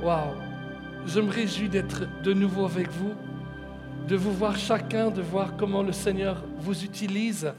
[0.00, 0.36] Waouh.
[1.06, 3.14] Je me réjouis d'être de nouveau avec vous,
[4.06, 7.52] de vous voir chacun, de voir comment le Seigneur vous utilise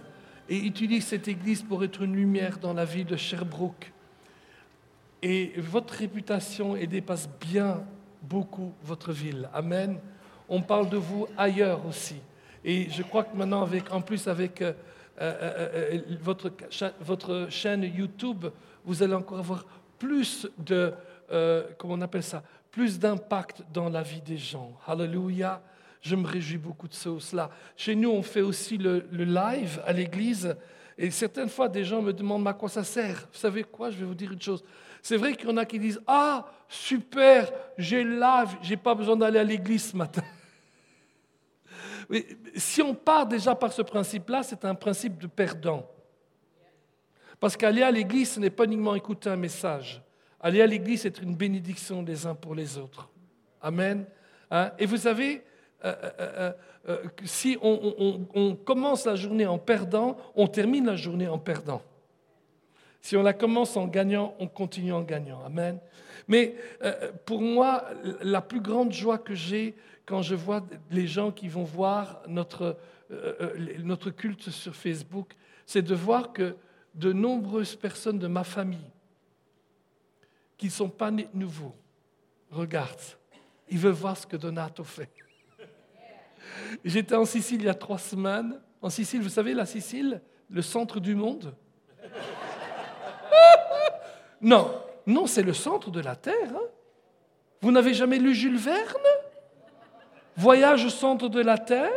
[0.48, 3.92] et utilise cette église pour être une lumière dans la vie de Sherbrooke.
[5.22, 7.84] Et votre réputation dépasse bien
[8.22, 9.50] beaucoup votre ville.
[9.54, 10.00] Amen.
[10.48, 12.22] On parle de vous ailleurs aussi.
[12.64, 14.72] Et je crois que maintenant, avec, en plus avec euh,
[15.20, 15.34] euh,
[15.94, 16.52] euh, votre,
[17.02, 18.46] votre chaîne YouTube,
[18.86, 19.66] vous allez encore avoir
[19.98, 20.94] plus de,
[21.78, 24.74] comment on appelle ça, plus d'impact dans la vie des gens.
[24.88, 25.62] Hallelujah.
[26.02, 27.50] Je me réjouis beaucoup de cela.
[27.76, 30.56] Chez nous, on fait aussi le, le live à l'église.
[30.98, 33.28] Et certaines fois, des gens me demandent à quoi ça sert?
[33.32, 33.90] Vous savez quoi?
[33.90, 34.64] Je vais vous dire une chose.
[35.02, 39.16] C'est vrai qu'il y en a qui disent Ah, super, j'ai live, j'ai pas besoin
[39.16, 40.24] d'aller à l'église ce matin.
[42.56, 45.88] Si on part déjà par ce principe-là, c'est un principe de perdant.
[47.40, 50.02] Parce qu'aller à l'église, ce n'est pas uniquement écouter un message.
[50.42, 53.10] Aller à l'église, c'est une bénédiction les uns pour les autres.
[53.62, 54.06] Amen.
[54.52, 54.72] Hein?
[54.80, 55.44] Et vous savez,
[55.86, 56.52] euh, euh,
[56.90, 61.82] euh, si on, commence la journée en perdant, on termine la journée en perdant.
[63.02, 65.44] Si on la commence en gagnant, on continue en gagnant.
[65.46, 65.80] Amen.
[66.28, 66.56] Mais
[67.26, 67.86] pour moi,
[68.22, 72.78] la plus grande joie que j'ai quand je vois les gens qui vont voir notre,
[73.84, 75.34] notre culte sur Facebook,
[75.66, 76.56] c'est de voir que
[76.96, 78.92] de nombreuses personnes de ma famille
[80.60, 81.74] qui ne sont pas nés de nouveau
[82.52, 83.00] regardent.
[83.70, 85.10] Ils veulent voir ce que Donato fait.
[86.84, 88.60] J'étais en Sicile il y a trois semaines.
[88.82, 91.56] En Sicile, vous savez, la Sicile, le centre du monde?
[94.42, 96.52] non, non, c'est le centre de la Terre.
[96.54, 96.68] Hein.
[97.62, 98.98] Vous n'avez jamais lu Jules Verne?
[100.36, 101.90] Voyage au centre de la Terre?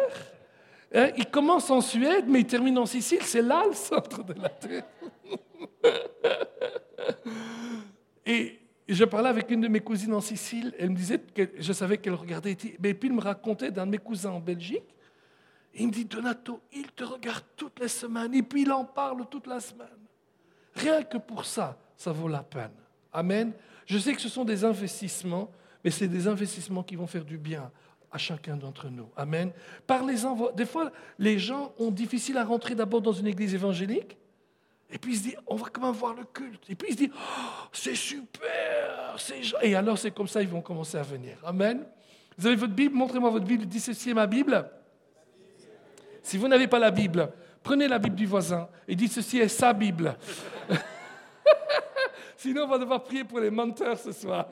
[0.94, 3.22] Hein, Il commence en Suède, mais il termine en Sicile.
[3.22, 4.84] C'est là le centre de la Terre.
[8.26, 11.72] Et je parlais avec une de mes cousines en Sicile, elle me disait que je
[11.72, 14.94] savais qu'elle regardait, et puis il me racontait d'un de mes cousins en Belgique.
[15.74, 19.26] il me dit Donato, il te regarde toutes les semaines, et puis il en parle
[19.30, 19.88] toute la semaine.
[20.74, 22.72] Rien que pour ça, ça vaut la peine.
[23.12, 23.52] Amen.
[23.86, 25.50] Je sais que ce sont des investissements,
[25.84, 27.70] mais c'est des investissements qui vont faire du bien
[28.10, 29.08] à chacun d'entre nous.
[29.16, 29.52] Amen.
[29.86, 30.52] Parlez-en.
[30.52, 34.16] Des fois, les gens ont difficile à rentrer d'abord dans une église évangélique.
[34.92, 36.68] Et puis il se dit, on va quand même voir le culte.
[36.68, 39.16] Et puis il se dit, oh, c'est super.
[39.62, 41.38] Et alors c'est comme ça, ils vont commencer à venir.
[41.44, 41.84] Amen.
[42.36, 42.94] Vous avez votre Bible?
[42.94, 43.64] Montrez-moi votre Bible.
[43.64, 44.68] Dissociez ma Bible.
[46.22, 47.32] Si vous n'avez pas la Bible,
[47.62, 50.14] prenez la Bible du voisin et dites ceci est sa Bible.
[52.36, 54.48] Sinon, on va devoir prier pour les menteurs ce soir.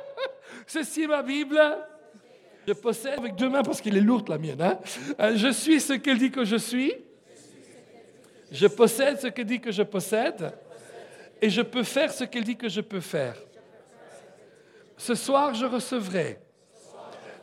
[0.66, 1.60] ceci est ma Bible.
[2.66, 4.62] Je possède avec deux mains parce qu'elle est lourde la mienne.
[4.62, 4.78] Hein.
[5.18, 6.94] Euh, je suis ce qu'elle dit que je suis.
[8.52, 10.52] Je possède ce qu'elle dit que je possède
[11.40, 13.34] et je peux faire ce qu'elle dit que je peux faire.
[14.98, 16.38] Ce soir, je recevrai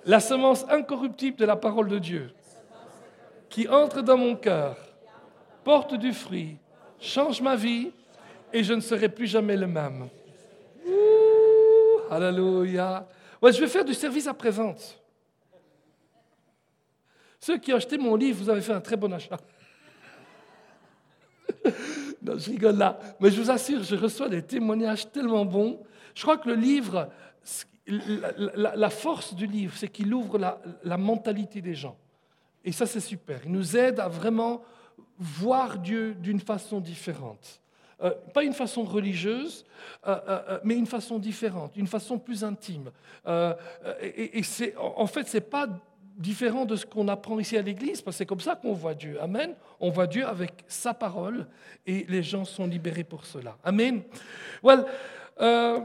[0.05, 2.31] la semence incorruptible de la parole de Dieu
[3.49, 4.77] qui entre dans mon cœur,
[5.63, 6.57] porte du fruit,
[6.99, 7.91] change ma vie
[8.53, 10.07] et je ne serai plus jamais le même.
[12.11, 13.07] alléluia.
[13.41, 15.01] Je vais faire du service à présente.
[17.39, 19.37] Ceux qui ont acheté mon livre, vous avez fait un très bon achat.
[22.21, 22.99] non, je rigole là.
[23.19, 25.79] Mais je vous assure, je reçois des témoignages tellement bons.
[26.15, 27.09] Je crois que le livre,
[27.87, 31.97] la, force du livre, c'est qu'il ouvre la, mentalité des gens.
[32.63, 33.41] Et ça, c'est super.
[33.45, 34.61] Il nous aide à vraiment
[35.17, 37.61] voir Dieu d'une façon différente.
[38.01, 39.65] Euh, pas une façon religieuse,
[40.07, 42.91] euh, euh, mais une façon différente, une façon plus intime.
[44.01, 45.67] et, c'est, en fait, c'est pas
[46.19, 48.93] différent de ce qu'on apprend ici à l'église, parce que c'est comme ça qu'on voit
[48.93, 49.19] Dieu.
[49.21, 49.55] Amen.
[49.79, 51.47] On voit Dieu avec sa parole
[51.87, 53.57] et les gens sont libérés pour cela.
[53.63, 54.03] Amen.
[54.61, 54.85] Well,
[55.39, 55.79] euh,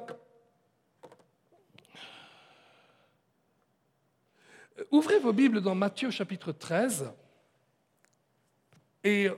[4.91, 7.13] ouvrez vos Bibles dans Matthieu chapitre 13.
[9.05, 9.29] Et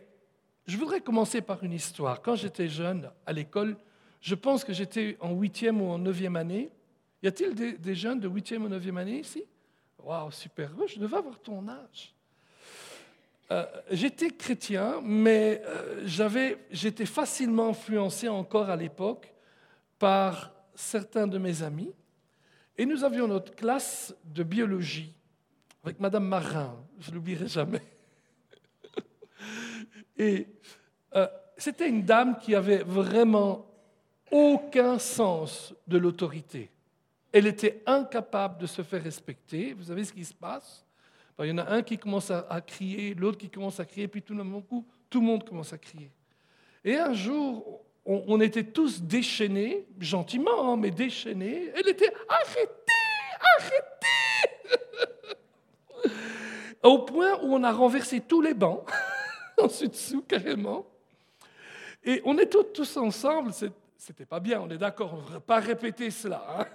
[0.66, 2.22] je voudrais commencer par une histoire.
[2.22, 3.76] Quand j'étais jeune à l'école,
[4.22, 6.70] je pense que j'étais en huitième ou en neuvième année.
[7.22, 9.44] Y a-t-il des, des jeunes de huitième ou neuvième année ici?
[10.02, 12.14] Waouh, super, je devais avoir ton âge.
[13.50, 19.32] Euh, j'étais chrétien, mais euh, j'avais, j'étais facilement influencé encore à l'époque
[19.98, 21.92] par certains de mes amis.
[22.76, 25.16] Et nous avions notre classe de biologie
[25.86, 27.82] avec Madame Marin, je l'oublierai jamais.
[30.18, 30.48] Et
[31.14, 33.70] euh, c'était une dame qui avait vraiment
[34.32, 36.72] aucun sens de l'autorité.
[37.36, 39.74] Elle était incapable de se faire respecter.
[39.74, 40.86] Vous savez ce qui se passe?
[41.38, 44.22] Il y en a un qui commence à, crier, l'autre qui commence à crier, puis
[44.22, 44.64] tout le, monde,
[45.10, 46.10] tout le monde commence à crier.
[46.82, 51.72] Et un jour, on, était tous déchaînés, gentiment, hein, mais déchaînés.
[51.74, 52.72] Elle était arrêtez,
[53.58, 54.86] arrêtez
[56.82, 58.88] Au point où on a renversé tous les bancs,
[59.60, 60.86] en dessous carrément.
[62.02, 63.52] Et on est tous, ensemble,
[63.98, 66.44] c'était pas bien, on est d'accord, on ne devrait pas répéter cela.
[66.48, 66.66] Hein.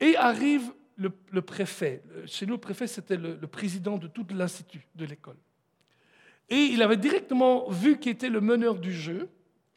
[0.00, 2.02] Et arrive le, préfet.
[2.26, 5.36] Chez nous, le préfet, c'était le, président de tout l'institut de l'école.
[6.48, 9.28] Et il avait directement vu qui était le meneur du jeu.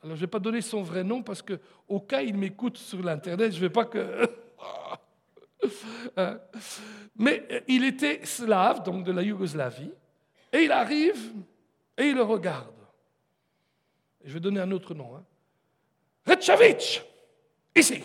[0.02, 2.78] Alors, je ne vais pas donner son vrai nom parce que, au cas il m'écoute
[2.78, 4.30] sur l'Internet, je ne vais pas que.
[6.16, 6.40] Hein.
[7.18, 9.92] Mais il était slave, donc de la Yougoslavie,
[10.54, 11.34] et il arrive
[11.98, 12.79] et il le regarde.
[14.30, 15.16] Je vais donner un autre nom.
[15.16, 15.26] Hein.
[17.76, 18.04] ici.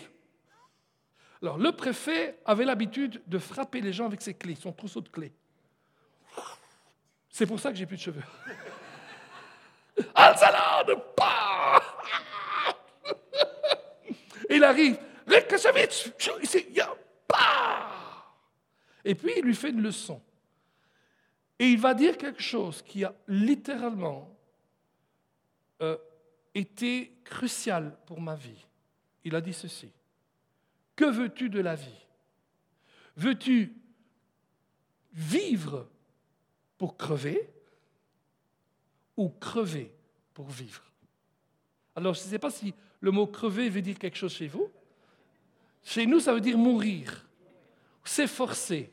[1.39, 5.09] Alors, le préfet avait l'habitude de frapper les gens avec ses clés, son trousseau de
[5.09, 5.31] clés.
[7.29, 8.23] C'est pour ça que j'ai plus de cheveux.
[10.15, 11.79] Alzalade, pas
[14.49, 14.97] Il arrive,
[19.03, 20.19] et puis il lui fait une leçon.
[21.59, 24.35] Et il va dire quelque chose qui a littéralement
[25.81, 25.97] euh,
[26.55, 28.65] été crucial pour ma vie.
[29.23, 29.91] Il a dit ceci.
[30.95, 32.05] Que veux-tu de la vie?
[33.17, 33.73] Veux-tu
[35.13, 35.87] vivre
[36.77, 37.49] pour crever
[39.17, 39.91] ou crever
[40.33, 40.83] pour vivre?
[41.95, 44.69] Alors, je ne sais pas si le mot crever veut dire quelque chose chez vous.
[45.83, 47.25] Chez nous, ça veut dire mourir,
[48.03, 48.91] s'efforcer.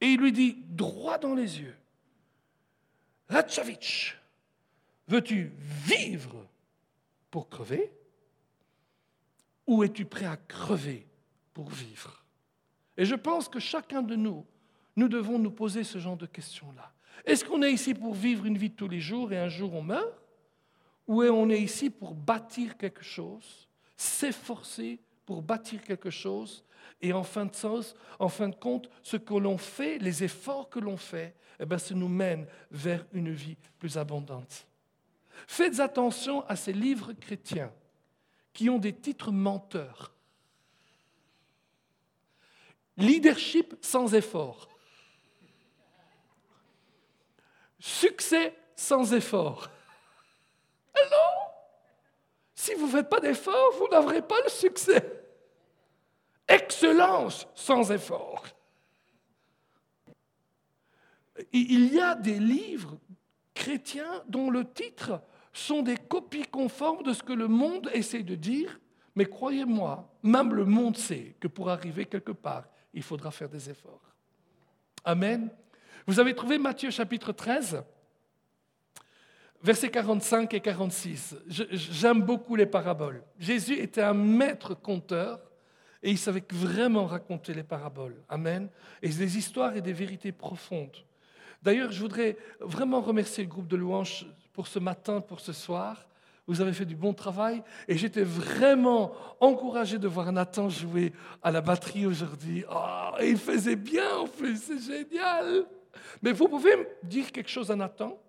[0.00, 1.76] Et il lui dit droit dans les yeux,
[3.28, 4.20] Ratchavitch,
[5.08, 6.46] veux-tu vivre
[7.34, 7.90] pour crever?
[9.66, 11.04] Ou es-tu prêt à crever
[11.52, 12.24] pour vivre?
[12.96, 14.46] Et je pense que chacun de nous,
[14.94, 16.92] nous devons nous poser ce genre de questions-là.
[17.24, 19.74] Est-ce qu'on est ici pour vivre une vie de tous les jours et un jour
[19.74, 20.14] on meurt?
[21.08, 26.64] Ou est on est ici pour bâtir quelque chose, s'efforcer pour bâtir quelque chose
[27.02, 30.70] et en fin de, sens, en fin de compte, ce que l'on fait, les efforts
[30.70, 34.68] que l'on fait, eh bien, ça nous mène vers une vie plus abondante.
[35.46, 37.72] Faites attention à ces livres chrétiens
[38.52, 40.12] qui ont des titres menteurs.
[42.96, 44.68] Leadership sans effort.
[47.80, 49.68] Succès sans effort.
[50.94, 51.50] Non
[52.54, 55.24] Si vous ne faites pas d'effort, vous n'aurez pas le succès.
[56.46, 58.44] Excellence sans effort.
[61.52, 62.98] Il y a des livres
[63.54, 65.22] chrétiens dont le titre
[65.52, 68.80] sont des copies conformes de ce que le monde essaie de dire,
[69.14, 73.70] mais croyez-moi, même le monde sait que pour arriver quelque part, il faudra faire des
[73.70, 74.14] efforts.
[75.04, 75.50] Amen.
[76.06, 77.82] Vous avez trouvé Matthieu chapitre 13,
[79.62, 81.36] versets 45 et 46.
[81.46, 83.22] J'aime beaucoup les paraboles.
[83.38, 85.40] Jésus était un maître conteur
[86.02, 88.22] et il savait vraiment raconter les paraboles.
[88.28, 88.68] Amen.
[89.00, 90.96] Et des histoires et des vérités profondes.
[91.64, 96.06] D'ailleurs, je voudrais vraiment remercier le groupe de louanges pour ce matin, pour ce soir.
[96.46, 101.50] Vous avez fait du bon travail et j'étais vraiment encouragé de voir Nathan jouer à
[101.50, 102.64] la batterie aujourd'hui.
[102.70, 105.64] Oh, il faisait bien en plus, c'est génial.
[106.20, 108.20] Mais vous pouvez dire quelque chose à Nathan?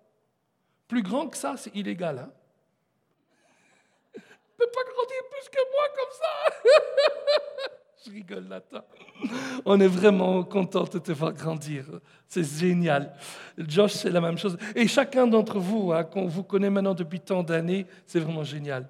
[0.88, 2.18] Plus grand que ça, c'est illégal.
[2.18, 2.30] Hein?
[4.14, 7.76] Il ne peut pas grandir plus que moi comme ça.
[8.06, 8.84] Je rigole, Nathan.
[9.64, 11.86] On est vraiment content de te voir grandir.
[12.28, 13.12] C'est génial.
[13.58, 14.56] Josh, c'est la même chose.
[14.76, 18.88] Et chacun d'entre vous, hein, qu'on vous connaît maintenant depuis tant d'années, c'est vraiment génial.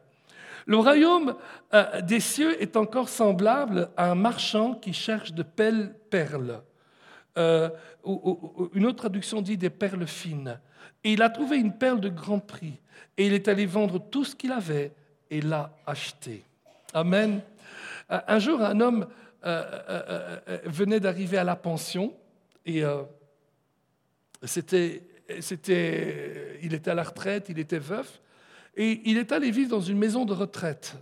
[0.66, 1.34] Le royaume
[1.72, 6.60] euh, des cieux est encore semblable à un marchand qui cherche de belles perles.
[7.38, 7.70] Euh,
[8.74, 10.58] une autre traduction dit des perles fines.
[11.04, 12.80] Et il a trouvé une perle de grand prix.
[13.16, 14.92] Et il est allé vendre tout ce qu'il avait
[15.30, 16.42] et l'a acheté.
[16.92, 17.40] Amen.
[18.10, 19.06] Euh, un jour, un homme
[19.44, 22.14] euh, venait d'arriver à la pension
[22.64, 22.82] et
[24.42, 25.02] c'était,
[26.62, 28.20] il était à la retraite, il était veuf,
[28.76, 30.96] et il est allé vivre dans une maison de retraite.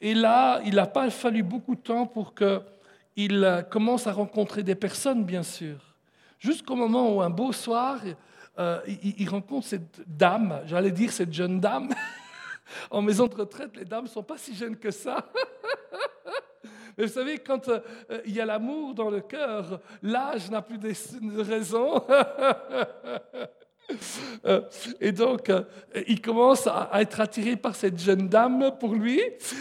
[0.00, 2.60] Et là, il n'a pas fallu beaucoup de temps pour que
[3.16, 5.78] il euh, commence à rencontrer des personnes, bien sûr.
[6.38, 7.98] Jusqu'au moment où, un beau soir,
[8.58, 11.88] euh, il, rencontre cette dame, j'allais dire cette jeune dame.
[12.90, 15.26] en maison de retraite, les dames ne sont pas si jeunes que ça.
[16.98, 17.80] Mais vous savez, quand euh,
[18.24, 22.02] il y a l'amour dans le cœur, l'âge n'a plus de raison.
[24.44, 24.62] Euh,
[25.00, 25.62] et donc, euh,
[26.06, 29.20] il commence à, être attiré par cette jeune dame pour lui.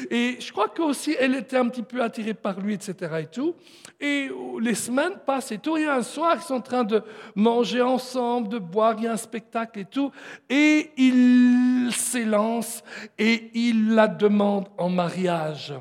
[0.10, 3.16] Et je crois qu'aussi, elle était un petit peu attirée par lui, etc.
[3.22, 3.56] Et tout.
[4.00, 4.30] Et
[4.60, 5.78] les semaines passent et tout.
[5.78, 7.02] Et un soir, ils sont en train de
[7.36, 10.12] manger ensemble, de boire, il y a un spectacle et tout.
[10.50, 12.84] Et il s'élance
[13.18, 15.74] et il la demande en mariage.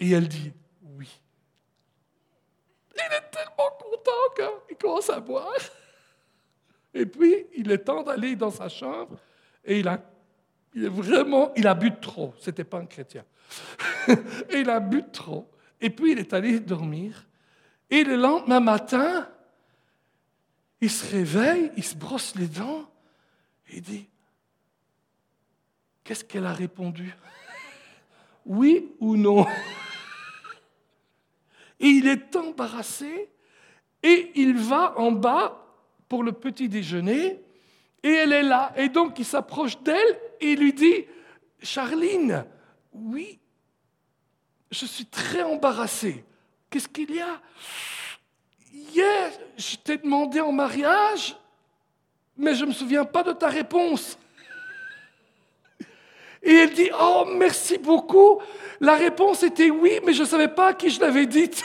[0.00, 1.08] Et elle dit oui.
[2.94, 5.52] Il est tellement content qu'il commence à boire.
[6.94, 9.18] Et puis, il est temps d'aller dans sa chambre
[9.64, 10.00] et il a,
[10.74, 12.34] il est vraiment, il a bu trop.
[12.40, 13.24] C'était pas un chrétien.
[14.08, 15.50] et il a bu trop.
[15.80, 17.26] Et puis, il est allé dormir.
[17.90, 19.28] Et le lendemain matin,
[20.80, 22.88] il se réveille, il se brosse les dents
[23.68, 24.08] et il dit
[26.04, 27.14] Qu'est-ce qu'elle a répondu?
[28.46, 29.44] Oui ou non?
[31.80, 33.28] Et il est embarrassé
[34.02, 35.67] et il va en bas
[36.08, 37.40] pour le petit déjeuner
[38.02, 38.72] et elle est là.
[38.76, 41.04] Et donc il s'approche d'elle et lui dit,
[41.62, 42.44] Charline,
[42.92, 43.38] oui,
[44.70, 46.24] je suis très embarrassé.
[46.70, 47.40] Qu'est-ce qu'il y a?
[48.72, 51.36] Hier, je t'ai demandé en mariage,
[52.36, 54.18] mais je ne me souviens pas de ta réponse.
[56.42, 58.40] Et elle dit, oh, merci beaucoup.
[58.80, 61.62] La réponse était oui, mais je ne savais pas à qui je l'avais dite.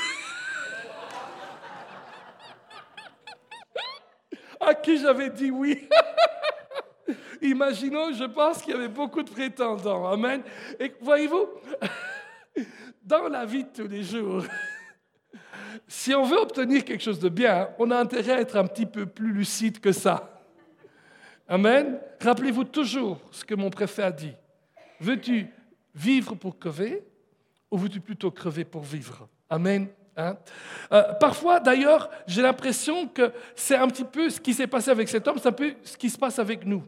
[4.68, 5.88] À qui j'avais dit oui.
[7.42, 10.10] Imaginons, je pense qu'il y avait beaucoup de prétendants.
[10.10, 10.42] Amen.
[10.80, 11.48] Et voyez-vous,
[13.04, 14.44] dans la vie de tous les jours,
[15.88, 18.86] si on veut obtenir quelque chose de bien, on a intérêt à être un petit
[18.86, 20.42] peu plus lucide que ça.
[21.48, 22.00] Amen.
[22.22, 24.34] Rappelez-vous toujours ce que mon préfet a dit.
[25.00, 25.48] Veux-tu
[25.94, 27.04] vivre pour crever
[27.70, 29.28] ou veux-tu plutôt crever pour vivre?
[29.50, 29.90] Amen.
[30.16, 30.38] Hein?
[30.92, 35.10] Euh, parfois, d'ailleurs, j'ai l'impression que c'est un petit peu ce qui s'est passé avec
[35.10, 36.84] cet homme, c'est un peu ce qui se passe avec nous.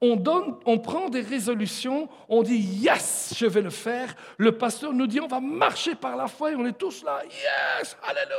[0.00, 4.14] On, donne, on prend des résolutions, on dit yes, je vais le faire.
[4.38, 7.20] Le pasteur nous dit on va marcher par la foi et on est tous là,
[7.24, 8.30] yes, alléluia.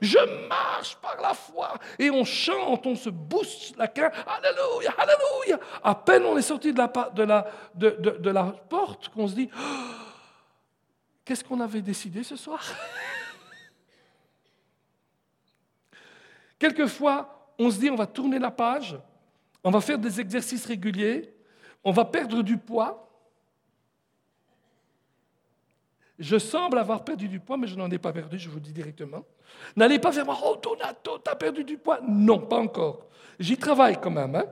[0.00, 5.60] Je marche par la foi et on chante, on se booste la queue, alléluia, alléluia.
[5.84, 9.50] À peine on est sorti de la, de la porte qu'on se dit.
[9.54, 10.09] Oh,
[11.30, 12.60] Qu'est-ce qu'on avait décidé ce soir?
[16.58, 18.98] Quelquefois, on se dit on va tourner la page,
[19.62, 21.32] on va faire des exercices réguliers,
[21.84, 23.08] on va perdre du poids.
[26.18, 28.62] Je semble avoir perdu du poids, mais je n'en ai pas perdu, je vous le
[28.62, 29.24] dis directement.
[29.76, 32.00] N'allez pas faire Oh, Donato, tu as perdu du poids.
[32.08, 33.06] Non, pas encore.
[33.38, 34.34] J'y travaille quand même.
[34.34, 34.46] Hein.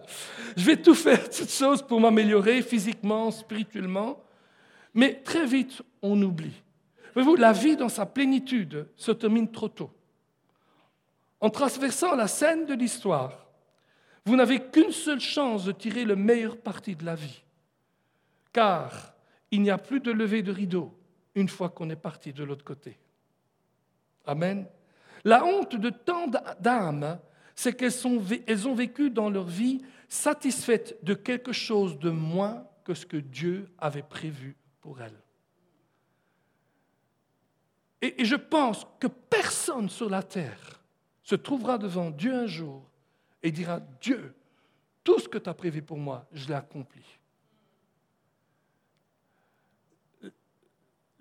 [0.57, 4.23] Je vais tout faire, toutes choses pour m'améliorer physiquement, spirituellement.
[4.95, 6.63] Mais très vite, on oublie.
[7.19, 9.91] Voyez-vous, la vie dans sa plénitude se termine trop tôt.
[11.41, 13.49] En traversant la scène de l'histoire,
[14.25, 17.43] vous n'avez qu'une seule chance de tirer le meilleur parti de la vie.
[18.53, 19.15] Car
[19.51, 20.97] il n'y a plus de levée de rideau
[21.35, 22.97] une fois qu'on est parti de l'autre côté.
[24.25, 24.69] Amen.
[25.25, 26.29] La honte de tant
[26.61, 27.19] d'âmes,
[27.57, 33.07] c'est qu'elles ont vécu dans leur vie satisfaites de quelque chose de moins que ce
[33.07, 35.21] que Dieu avait prévu pour elles.
[38.01, 40.81] Et, je pense que personne sur la terre
[41.23, 42.89] se trouvera devant Dieu un jour
[43.43, 44.35] et dira, Dieu,
[45.03, 47.03] tout ce que tu as prévu pour moi, je l'ai accompli.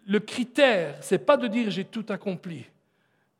[0.05, 2.65] Le critère, ce n'est pas de dire j'ai tout accompli,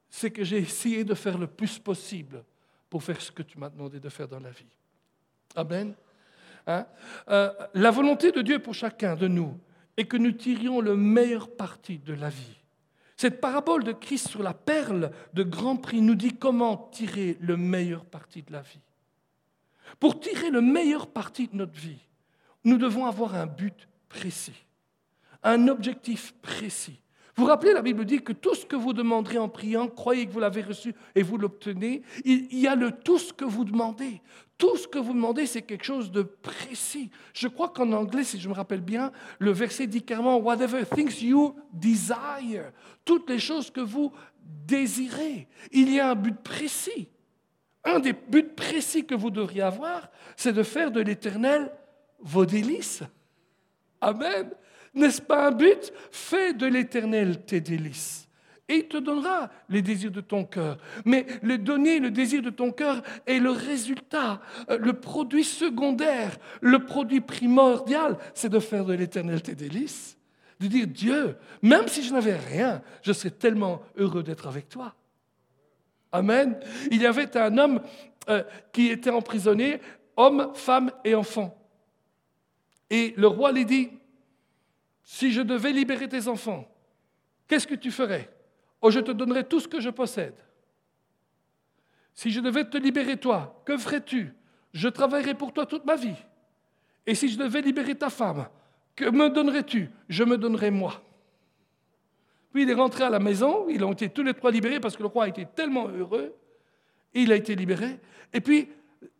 [0.10, 2.44] c'est que j'ai essayé de faire le plus possible
[2.90, 4.66] pour faire ce que tu m'as demandé de faire dans la vie.
[5.56, 5.94] Amen.
[6.66, 6.86] Hein?
[7.30, 9.58] Euh, la volonté de Dieu pour chacun de nous
[9.96, 12.57] est que nous tirions le meilleur parti de la vie.
[13.18, 17.58] Cette parabole de Christ sur la perle de grand prix nous dit comment tirer le
[17.58, 18.80] meilleur parti de la vie.
[20.00, 22.00] Pour tirer le meilleur parti de notre vie,
[22.64, 24.66] nous devons avoir un but précis,
[25.42, 27.00] un objectif précis.
[27.38, 30.26] Vous vous rappelez, la Bible dit que tout ce que vous demanderez en priant, croyez
[30.26, 32.02] que vous l'avez reçu et vous l'obtenez.
[32.26, 34.24] Il y a le tout ce que vous demandez.
[34.58, 37.12] Tout ce que vous demandez, c'est quelque chose de précis.
[37.34, 41.24] Je crois qu'en anglais, si je me rappelle bien, le verset dit clairement Whatever things
[41.24, 42.72] you desire.
[43.06, 45.48] Toutes les choses que vous désirez.
[45.72, 47.08] Il y a un but précis.
[47.84, 51.72] Un des buts précis que vous devriez avoir, c'est de faire de l'éternel
[52.20, 53.04] vos délices.
[54.02, 54.50] Amen.
[54.98, 58.28] N'est-ce pas un but Fais de l'éternel tes délices?
[58.68, 60.78] Et il te donnera les désirs de ton cœur.
[61.06, 66.38] Mais le donner le désir de ton cœur est le résultat, euh, le produit secondaire,
[66.60, 70.18] le produit primordial, c'est de faire de l'éternel tes délices.
[70.60, 74.96] De dire, Dieu, même si je n'avais rien, je serais tellement heureux d'être avec toi.
[76.12, 76.60] Amen.
[76.92, 77.80] Il y avait un homme
[78.28, 79.80] euh, qui était emprisonné,
[80.18, 81.56] homme, femme et enfant.
[82.90, 83.92] Et le roi lui dit,
[85.10, 86.70] si je devais libérer tes enfants,
[87.48, 88.30] qu'est-ce que tu ferais?
[88.82, 90.36] Oh, je te donnerais tout ce que je possède.
[92.14, 94.34] Si je devais te libérer toi, que ferais-tu?
[94.74, 96.18] Je travaillerais pour toi toute ma vie.
[97.06, 98.50] Et si je devais libérer ta femme,
[98.98, 99.90] que me donnerais-tu?
[100.10, 101.02] Je me donnerais moi.
[102.52, 104.98] Puis il est rentré à la maison, ils ont été tous les trois libérés parce
[104.98, 106.36] que le roi a été tellement heureux,
[107.14, 108.02] il a été libéré.
[108.34, 108.68] Et puis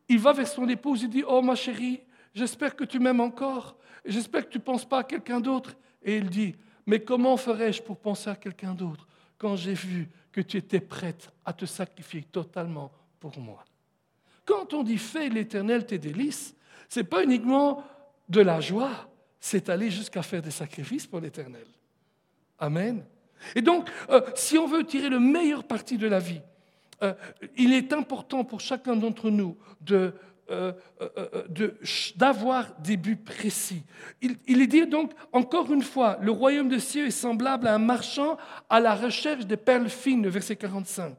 [0.10, 2.02] il va vers son épouse, il dit, oh ma chérie,
[2.34, 5.76] j'espère que tu m'aimes encore, j'espère que tu ne penses pas à quelqu'un d'autre.
[6.04, 10.42] Et il dit, mais comment ferais-je pour penser à quelqu'un d'autre quand j'ai vu que
[10.42, 13.64] tu étais prête à te sacrifier totalement pour moi?
[14.46, 16.56] Quand on dit fais l'Éternel tes délices,
[16.88, 17.84] ce n'est pas uniquement
[18.30, 19.10] de la joie,
[19.40, 21.68] c'est aller jusqu'à faire des sacrifices pour l'Éternel.
[22.60, 23.04] Amen.
[23.56, 26.42] Et donc, euh, si on veut tirer le meilleur parti de la vie,
[27.04, 27.14] euh,
[27.56, 30.14] il est important pour chacun d'entre nous de,
[30.50, 30.72] euh,
[32.16, 33.84] d'avoir des buts précis.
[34.22, 37.80] Il, est dit donc, encore une fois, le royaume de cieux est semblable à un
[37.80, 38.38] marchand
[38.70, 41.16] à la recherche des perles fines, verset 45.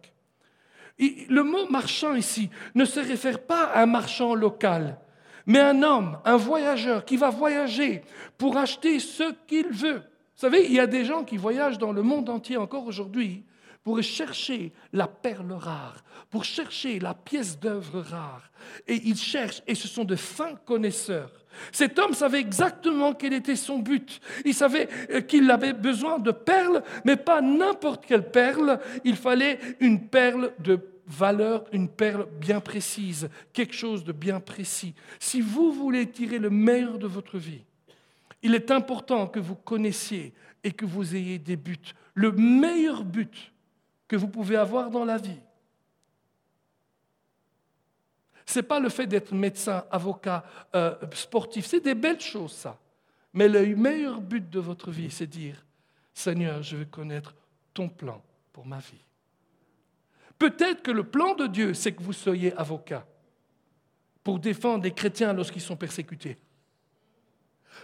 [0.98, 4.98] le mot marchand ici ne se réfère pas à un marchand local,
[5.44, 8.02] mais un homme, un voyageur qui va voyager
[8.38, 9.98] pour acheter ce qu'il veut.
[10.38, 13.44] Vous savez, il y a des gens qui voyagent dans le monde entier encore aujourd'hui
[13.88, 18.50] pour chercher la perle rare, pour chercher la pièce d'œuvre rare.
[18.86, 21.32] Et ils cherchent, et ce sont de fins connaisseurs.
[21.72, 24.20] Cet homme savait exactement quel était son but.
[24.44, 28.78] Il savait euh, qu'il avait besoin de perles, mais pas n'importe quelle perle.
[29.04, 34.92] Il fallait une perle de valeur, une perle bien précise, quelque chose de bien précis.
[35.18, 37.64] Si vous voulez tirer le meilleur de votre vie,
[38.42, 41.94] il est important que vous connaissiez et que vous ayez des buts.
[42.12, 43.52] Le meilleur but
[44.08, 45.38] que vous pouvez avoir dans la vie,
[48.48, 50.42] ce n'est pas le fait d'être médecin, avocat,
[50.74, 51.66] euh, sportif.
[51.66, 52.78] C'est des belles choses, ça.
[53.34, 55.62] Mais le meilleur but de votre vie, c'est dire,
[56.14, 57.34] Seigneur, je veux connaître
[57.74, 58.22] ton plan
[58.52, 59.04] pour ma vie.
[60.38, 63.06] Peut-être que le plan de Dieu, c'est que vous soyez avocat
[64.24, 66.38] pour défendre les chrétiens lorsqu'ils sont persécutés.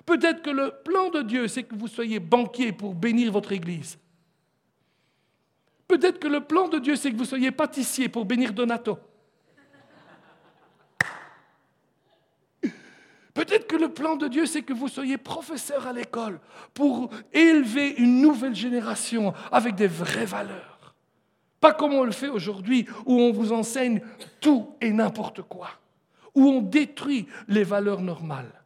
[0.06, 3.98] Peut-être que le plan de Dieu, c'est que vous soyez banquier pour bénir votre Église.
[5.86, 8.98] Peut-être que le plan de Dieu, c'est que vous soyez pâtissier pour bénir Donato.
[13.34, 16.40] Peut-être que le plan de Dieu, c'est que vous soyez professeur à l'école
[16.72, 20.94] pour élever une nouvelle génération avec des vraies valeurs.
[21.60, 24.00] Pas comme on le fait aujourd'hui, où on vous enseigne
[24.40, 25.70] tout et n'importe quoi,
[26.34, 28.62] où on détruit les valeurs normales.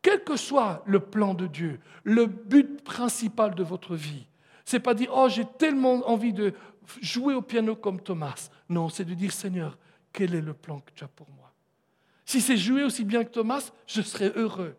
[0.00, 4.26] Quel que soit le plan de Dieu, le but principal de votre vie,
[4.64, 6.54] c'est pas dire oh j'ai tellement envie de
[7.00, 8.50] jouer au piano comme Thomas.
[8.68, 9.78] Non, c'est de dire Seigneur,
[10.12, 11.52] quel est le plan que tu as pour moi?
[12.24, 14.76] Si c'est jouer aussi bien que Thomas, je serai heureux.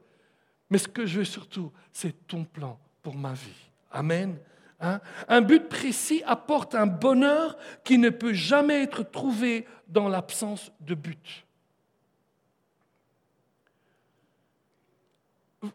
[0.69, 3.69] Mais ce que je veux surtout, c'est ton plan pour ma vie.
[3.91, 4.37] Amen.
[4.79, 4.99] Hein?
[5.29, 10.93] un but précis apporte un bonheur qui ne peut jamais être trouvé dans l'absence de
[10.93, 11.45] but.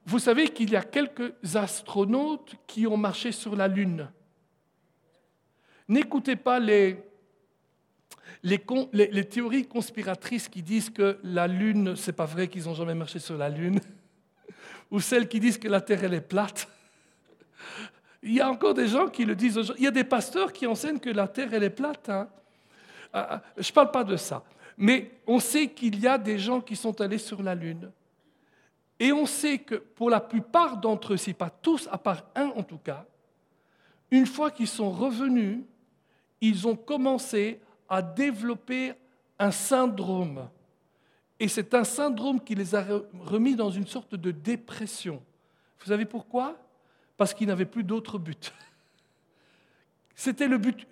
[0.04, 4.10] Vous savez qu'il y a quelques astronautes qui ont marché sur la Lune.
[5.88, 7.02] N'écoutez pas les,
[8.42, 13.18] les, théories conspiratrices qui disent que la Lune, c'est pas vrai qu'ils n'ont jamais marché
[13.18, 13.80] sur la Lune,
[14.90, 16.68] ou celles qui disent que la Terre elle est plate.
[18.22, 19.72] Il y a encore des gens qui le disent.
[19.78, 22.08] Il y a des pasteurs qui enseignent que la terre, elle est plate.
[22.08, 22.28] Hein.
[23.12, 24.44] Ah, ah, je ne parle pas de ça.
[24.76, 27.90] Mais on sait qu'il y a des gens qui sont allés sur la Lune.
[29.00, 32.48] Et on sait que pour la plupart d'entre eux, si pas tous, à part un
[32.48, 33.06] en tout cas,
[34.10, 35.60] une fois qu'ils sont revenus,
[36.40, 38.94] ils ont commencé à développer
[39.38, 40.48] un syndrome.
[41.40, 42.84] Et c'est un syndrome qui les a
[43.20, 45.22] remis dans une sorte de dépression.
[45.78, 46.56] Vous savez pourquoi?
[47.16, 48.52] Parce qu'il n'avait plus d'autre but.
[50.14, 50.86] C'était le but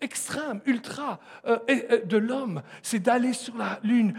[0.00, 4.14] extrême, ultra euh, euh, de l'homme, c'est d'aller sur la Lune.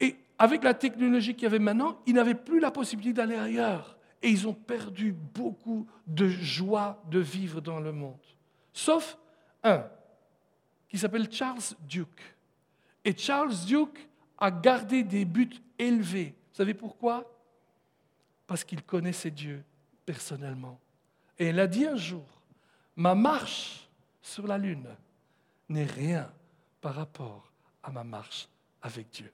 [0.00, 3.98] Et avec la technologie qu'il y avait maintenant, ils n'avaient plus la possibilité d'aller ailleurs.
[4.22, 8.18] Et ils ont perdu beaucoup de joie de vivre dans le monde.
[8.72, 9.18] Sauf
[9.62, 9.84] un,
[10.88, 12.22] qui s'appelle Charles Duke.
[13.04, 16.34] Et Charles Duke a gardé des buts élevés.
[16.52, 17.30] Vous savez pourquoi?
[18.46, 19.62] Parce qu'il connaissait Dieu
[20.06, 20.80] personnellement.
[21.38, 22.24] Et elle a dit un jour,
[22.96, 23.90] ma marche
[24.22, 24.88] sur la lune
[25.68, 26.32] n'est rien
[26.80, 28.48] par rapport à ma marche
[28.80, 29.30] avec Dieu.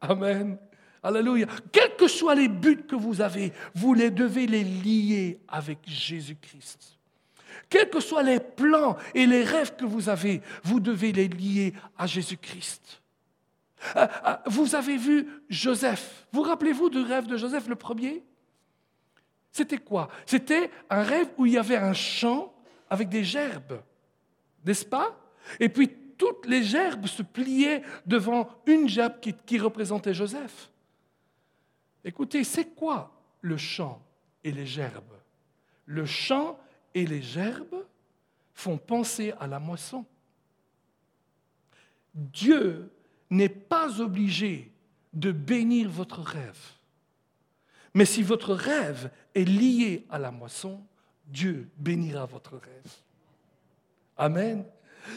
[0.00, 0.58] Amen.
[1.02, 1.46] Alléluia.
[1.72, 6.98] Quels que soient les buts que vous avez, vous les devez les lier avec Jésus-Christ.
[7.68, 11.72] Quels que soient les plans et les rêves que vous avez, vous devez les lier
[11.96, 13.00] à Jésus-Christ.
[13.96, 16.26] Euh, euh, vous avez vu Joseph.
[16.32, 18.22] Vous rappelez-vous du rêve de Joseph le premier?
[19.52, 20.08] C'était quoi?
[20.26, 22.52] C'était un rêve où il y avait un champ
[22.88, 23.80] avec des gerbes,
[24.64, 25.16] n'est-ce pas?
[25.58, 30.70] Et puis toutes les gerbes se pliaient devant une gerbe qui, représentait Joseph.
[32.04, 34.02] Écoutez, c'est quoi le champ
[34.44, 35.16] et les gerbes?
[35.86, 36.60] Le champ
[36.94, 37.86] et les gerbes
[38.52, 40.04] font penser à la moisson.
[42.14, 42.92] Dieu
[43.30, 44.70] n'est pas obligé
[45.14, 46.74] de bénir votre rêve.
[47.94, 50.84] Mais si votre rêve est lié à la moisson,
[51.24, 52.92] Dieu bénira votre rêve.
[54.18, 54.66] Amen.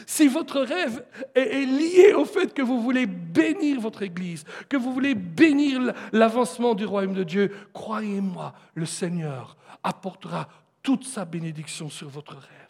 [0.06, 4.92] Si votre rêve est, lié au fait que vous voulez bénir votre Église, que vous
[4.92, 10.48] voulez bénir l'avancement du royaume de Dieu, croyez-moi, le Seigneur apportera
[10.82, 12.64] toute sa bénédiction sur votre rêve.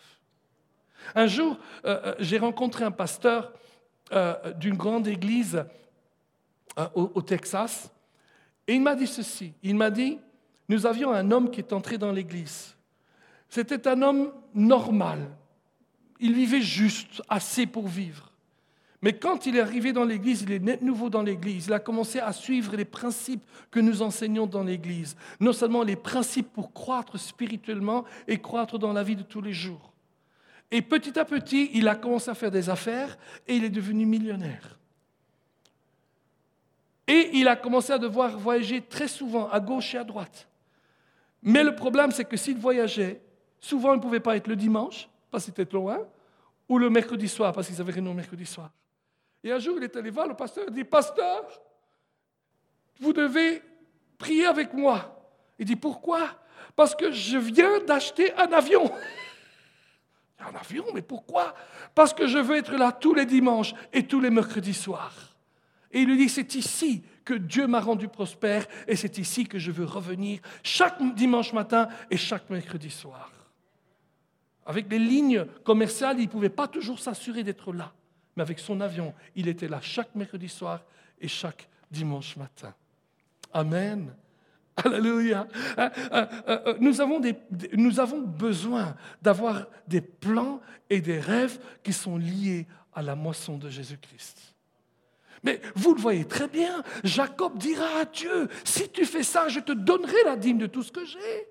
[1.15, 3.53] Un jour, euh, euh, j'ai rencontré un pasteur
[4.13, 5.65] euh, d'une grande église
[6.95, 7.93] au, Texas,
[8.67, 9.53] et il m'a dit ceci.
[9.63, 10.19] Il m'a dit,
[10.69, 12.75] nous avions un homme qui est entré dans l'église.
[13.49, 15.31] C'était un homme normal.
[16.21, 18.31] Il vivait juste, assez pour vivre.
[19.05, 21.79] Mais quand il est arrivé dans l'Église, il est net nouveau dans l'Église, il a
[21.79, 25.15] commencé à suivre les principes que nous enseignons dans l'Église.
[25.41, 29.53] Non seulement les principes pour croître spirituellement et croître dans la vie de tous les
[29.53, 29.93] jours.
[30.71, 34.07] Et petit à petit, il a commencé à faire des affaires et il est devenu
[34.07, 34.79] millionnaire.
[37.07, 40.49] Et il a commencé à devoir voyager très souvent, à gauche et à droite.
[41.43, 43.21] Mais le problème, c'est que s'il voyageait,
[43.61, 45.99] souvent il ne pouvait pas être le dimanche, parce qu'il était loin,
[46.69, 48.71] ou le mercredi soir, parce qu'ils avaient réunion mercredi soir.
[49.43, 51.43] Et un jour, il est allé voir le pasteur, il dit, Pasteur,
[53.01, 53.61] vous devez
[54.17, 55.29] prier avec moi.
[55.59, 56.21] Il dit, pourquoi?
[56.77, 58.89] Parce que je viens d'acheter un avion.
[60.39, 61.53] Un avion, mais pourquoi?
[61.97, 65.35] Parce que je veux être là tous les dimanches et tous les mercredis soirs.
[65.91, 69.59] Et il lui dit, c'est ici que Dieu m'a rendu prospère et c'est ici que
[69.59, 73.34] je veux revenir chaque dimanche matin et chaque mercredi soir.
[74.67, 77.93] Avec les lignes commerciales, il ne pouvait pas toujours s'assurer d'être là.
[78.37, 80.83] Mais avec son avion, il était là chaque mercredi soir
[81.21, 82.75] et chaque dimanche matin.
[83.53, 84.13] Amen.
[84.77, 85.47] Alléluia.
[85.79, 87.21] Euh, euh, euh, nous avons,
[87.75, 93.57] nous avons besoin d'avoir des plans et des rêves qui sont liés à la moisson
[93.57, 94.55] de Jésus-Christ.
[95.45, 99.61] Mais vous le voyez très bien, Jacob dira à Dieu, si tu fais ça, je
[99.61, 101.49] te donnerai la dîme de tout ce que j'ai.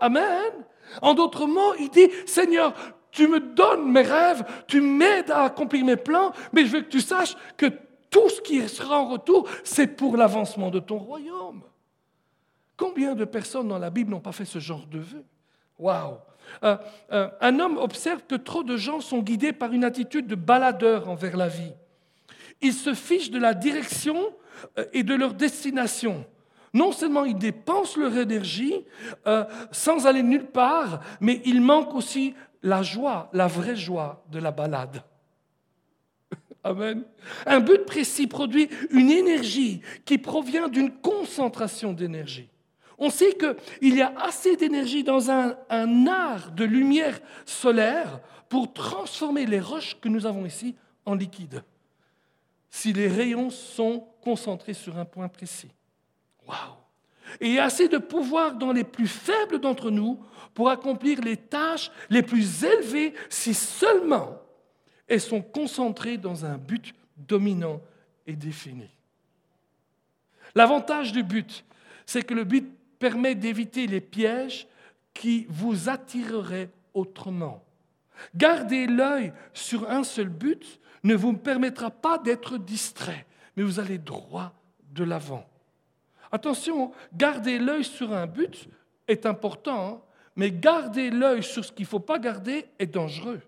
[0.00, 0.52] Amen.
[1.02, 2.74] En d'autres mots, il dit, Seigneur,
[3.10, 6.88] tu me donnes mes rêves, tu m'aides à accomplir mes plans, mais je veux que
[6.88, 7.66] tu saches que
[8.08, 11.62] tout ce qui sera en retour, c'est pour l'avancement de ton royaume.
[12.76, 15.24] Combien de personnes dans la Bible n'ont pas fait ce genre de vœu
[15.78, 16.16] Waouh
[16.64, 16.76] euh,
[17.12, 21.08] euh, Un homme observe que trop de gens sont guidés par une attitude de baladeur
[21.08, 21.72] envers la vie.
[22.62, 24.16] Ils se fichent de la direction
[24.78, 26.24] euh, et de leur destination.
[26.72, 28.84] Non seulement ils dépensent leur énergie
[29.72, 34.50] sans aller nulle part, mais ils manquent aussi la joie, la vraie joie de la
[34.50, 35.02] balade.
[36.64, 37.04] Amen.
[37.46, 42.48] Un but précis produit une énergie qui provient d'une concentration d'énergie.
[42.98, 45.56] On sait qu'il y a assez d'énergie dans un,
[46.06, 51.64] art de lumière solaire pour transformer les roches que nous avons ici en liquide,
[52.68, 55.70] si les rayons sont concentrés sur un point précis.
[56.46, 56.76] Waouh
[57.40, 60.22] Et assez de pouvoir dans les plus faibles d'entre nous
[60.54, 64.40] pour accomplir les tâches les plus élevées si seulement
[65.06, 67.80] elles sont concentrées dans un but dominant
[68.26, 68.88] et défini.
[70.54, 71.64] L'avantage du but,
[72.06, 74.68] c'est que le but permet d'éviter les pièges
[75.14, 77.64] qui vous attireraient autrement.
[78.34, 83.26] Garder l'œil sur un seul but ne vous permettra pas d'être distrait,
[83.56, 84.52] mais vous allez droit
[84.92, 85.49] de l'avant.
[86.32, 88.68] Attention, garder l'œil sur un but
[89.08, 90.02] est important, hein,
[90.36, 93.42] mais garder l'œil sur ce qu'il ne faut pas garder est dangereux.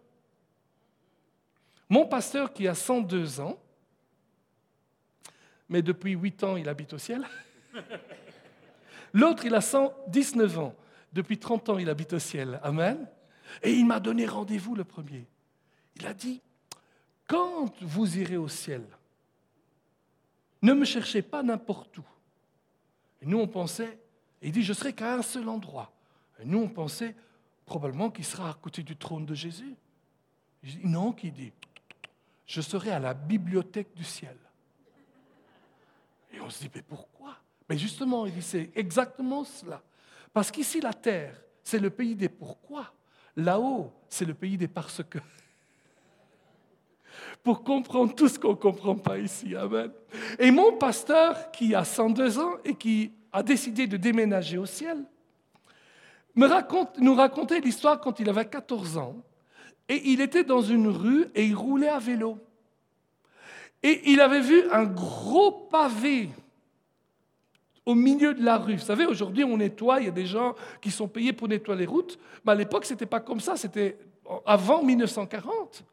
[1.88, 3.58] Mon pasteur qui a 102 ans,
[5.68, 7.26] mais depuis 8 ans il habite au ciel,
[9.12, 10.74] L'autre, il a 119 ans.
[11.12, 12.58] Depuis 30 ans, il habite au ciel.
[12.62, 13.06] Amen.
[13.62, 15.26] Et il m'a donné rendez-vous le premier.
[15.96, 16.40] Il a dit,
[17.26, 18.84] quand vous irez au ciel,
[20.62, 22.04] ne me cherchez pas n'importe où.
[23.22, 23.98] Et nous, on pensait,
[24.42, 25.92] il dit, je serai qu'à un seul endroit.
[26.40, 27.14] Et nous, on pensait
[27.64, 29.74] probablement qu'il sera à côté du trône de Jésus.
[30.62, 31.52] Je dis, non, qui dit,
[32.46, 34.36] je serai à la bibliothèque du ciel.
[36.32, 37.36] Et on se dit, mais pourquoi?
[37.68, 39.82] Mais justement, il dit, c'est exactement cela.
[40.32, 42.92] Parce qu'ici, la terre, c'est le pays des pourquoi.
[43.36, 45.18] Là-haut, c'est le pays des parce que.
[47.42, 49.54] Pour comprendre tout ce qu'on ne comprend pas ici.
[49.54, 49.90] Amen.
[50.38, 55.04] Et mon pasteur, qui a 102 ans et qui a décidé de déménager au ciel,
[56.34, 59.16] me raconte, nous racontait l'histoire quand il avait 14 ans.
[59.88, 62.38] Et il était dans une rue et il roulait à vélo.
[63.82, 66.30] Et il avait vu un gros pavé
[67.84, 68.76] au milieu de la rue.
[68.76, 71.80] Vous savez, aujourd'hui, on nettoie, il y a des gens qui sont payés pour nettoyer
[71.80, 72.18] les routes.
[72.44, 73.98] Mais à l'époque, ce n'était pas comme ça, c'était
[74.46, 75.84] avant 1940.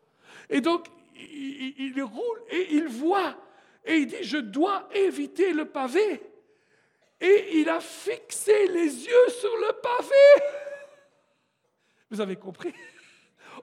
[0.52, 0.86] Et donc,
[1.20, 3.36] il, roule et il voit.
[3.86, 6.22] Et il dit, je dois éviter le pavé.
[7.20, 10.46] Et il a fixé les yeux sur le pavé.
[12.10, 12.74] Vous avez compris?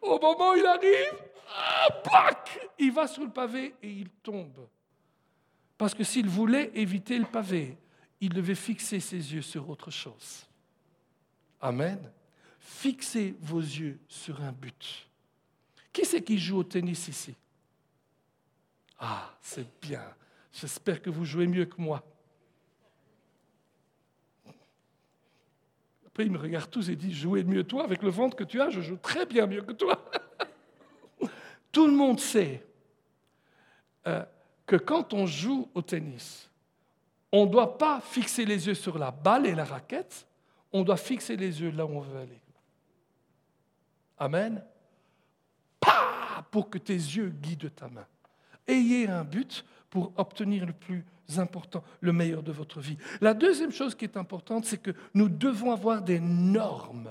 [0.02, 2.44] Au moment où il arrive, ah,
[2.78, 4.68] il va sur le pavé et il tombe.
[5.78, 7.76] Parce que s'il voulait éviter le pavé,
[8.20, 10.46] il devait fixer ses yeux sur autre chose.
[11.60, 12.12] Amen.
[12.58, 15.08] Fixez vos yeux sur un but.
[15.92, 17.34] Qui c'est qui joue au tennis ici?
[18.98, 20.02] Ah, c'est bien.
[20.52, 22.02] J'espère que vous jouez mieux que moi.
[26.06, 28.60] Après, ils me regardent tous et disent Jouez mieux toi avec le ventre que tu
[28.60, 30.02] as, je joue très bien mieux que toi.
[31.72, 32.64] Tout le monde sait
[34.06, 34.24] euh,
[34.64, 36.48] que quand on joue au tennis,
[37.32, 40.26] on ne doit pas fixer les yeux sur la balle et la raquette,
[40.72, 42.40] on doit fixer les yeux là où on veut aller.
[44.18, 44.64] Amen.
[46.50, 48.06] Pour que tes yeux guident ta main.
[48.68, 51.04] Ayez un but pour obtenir le plus
[51.36, 52.96] important, le meilleur de votre vie.
[53.20, 57.10] La deuxième chose qui est importante, c'est que nous devons avoir des normes,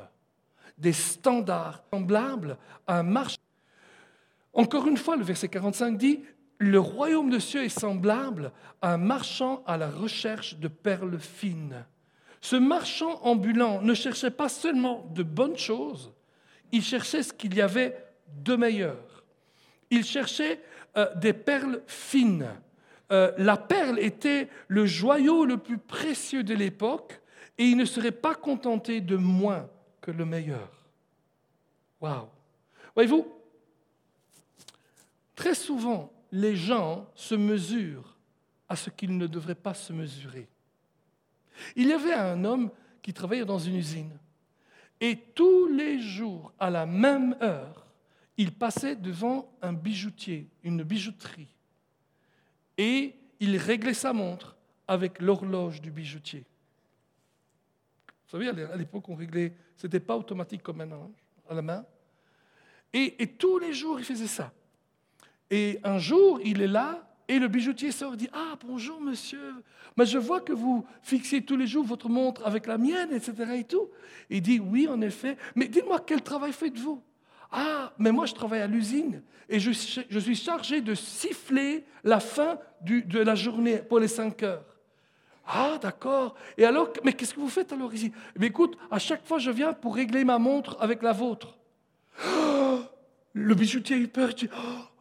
[0.78, 3.38] des standards semblables à un marché.
[4.54, 6.24] Encore une fois, le verset 45 dit,
[6.58, 11.86] le royaume de cieux est semblable à un marchand à la recherche de perles fines.
[12.39, 16.13] Ce marchand ambulant ne cherchait pas seulement de bonnes choses,
[16.72, 17.98] il cherchait ce qu'il y avait
[18.44, 19.24] de meilleur.
[19.89, 20.62] Il cherchait
[20.98, 22.50] euh, des perles fines.
[23.12, 27.22] Euh, la perle était le joyau le plus précieux de l'époque
[27.58, 29.70] et il ne serait pas contenté de moins
[30.02, 30.70] que le meilleur.
[32.02, 32.28] Waouh!
[32.96, 33.28] Voyez-vous,
[35.36, 38.18] très souvent, les gens se mesurent
[38.68, 40.48] à ce qu'ils ne devraient pas se mesurer.
[41.76, 44.18] Il y avait un homme qui travaillait dans une usine
[45.02, 47.85] et tous les jours, à la même heure,
[48.38, 51.48] il passait devant un bijoutier, une bijouterie
[52.78, 54.56] et il réglait sa montre
[54.88, 56.45] avec l'horloge du bijoutier.
[58.26, 61.12] Vous savez, à l'époque, on réglait, ce n'était pas automatique comme maintenant,
[61.50, 61.86] à la main.
[62.93, 64.52] Et, et, tous les jours, il faisait ça.
[65.50, 69.54] Et un jour, il est là, et le bijoutier sort et dit Ah, bonjour monsieur,
[69.98, 73.34] mais je vois que vous fixez tous les jours votre montre avec la mienne, etc.
[73.56, 73.89] Et tout.
[74.30, 77.02] Il dit Oui, en effet, mais dites-moi quel travail faites-vous?
[77.52, 82.58] Ah, mais moi je travaille à l'usine et je, suis chargé de siffler la fin
[82.82, 84.66] de la journée pour les 5 heures.
[85.48, 86.36] Ah, d'accord.
[86.58, 88.12] Et alors, mais qu'est-ce que vous faites alors ici?
[88.40, 91.56] Mais Écoute, à chaque fois je viens pour régler ma montre avec la vôtre.
[93.36, 94.30] le bijoutier eu peur.
[94.32, 94.50] Il dit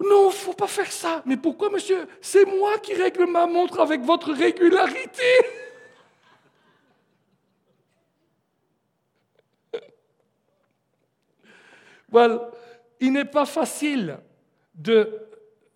[0.01, 1.23] Non, il faut pas faire ça.
[1.25, 2.07] Mais pourquoi, monsieur?
[2.21, 5.23] C'est moi qui règle ma montre avec votre régularité.
[13.01, 14.19] Il n'est pas facile
[14.75, 15.11] de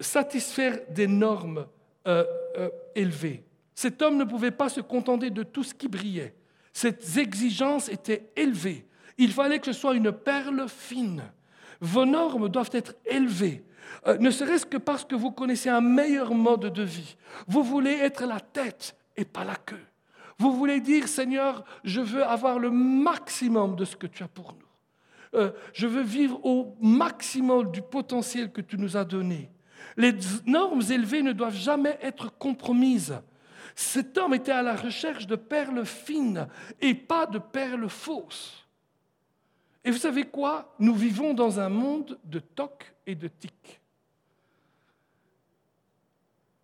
[0.01, 1.67] satisfaire des normes
[2.07, 2.25] euh,
[2.57, 3.45] euh, élevées.
[3.75, 6.35] Cet homme ne pouvait pas se contenter de tout ce qui brillait.
[6.73, 8.87] Ces exigences étaient élevées.
[9.19, 11.23] Il fallait que ce soit une perle fine.
[11.81, 13.65] Vos normes doivent être élevées,
[14.07, 17.17] euh, ne serait-ce que parce que vous connaissez un meilleur mode de vie.
[17.47, 19.85] Vous voulez être la tête et pas la queue.
[20.39, 24.53] Vous voulez dire, Seigneur, je veux avoir le maximum de ce que tu as pour
[24.53, 24.68] nous.
[25.35, 29.51] Euh, je veux vivre au maximum du potentiel que tu nous as donné.
[29.97, 30.15] Les
[30.47, 33.21] normes élevées ne doivent jamais être compromises.
[33.75, 36.49] Cet homme était à la recherche de perles fines
[36.81, 38.67] et pas de perles fausses.
[39.85, 40.75] Et vous savez quoi?
[40.79, 43.81] Nous vivons dans un monde de tocs et de tics.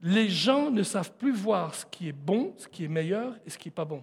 [0.03, 3.51] Les gens ne savent plus voir ce qui est bon, ce qui est meilleur et
[3.51, 4.03] ce qui n'est pas bon.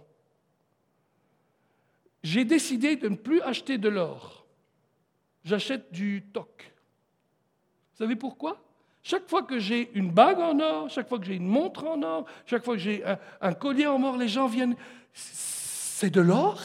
[2.23, 4.40] J'ai décidé de ne plus acheter de l'or
[5.43, 6.73] j'achète du toc.
[7.93, 8.61] Vous savez pourquoi?
[9.03, 12.01] Chaque fois que j'ai une bague en or, chaque fois que j'ai une montre en
[12.03, 13.03] or, chaque fois que j'ai
[13.41, 14.75] un, collier en or, les gens viennent.
[15.13, 16.61] C'est de l'or?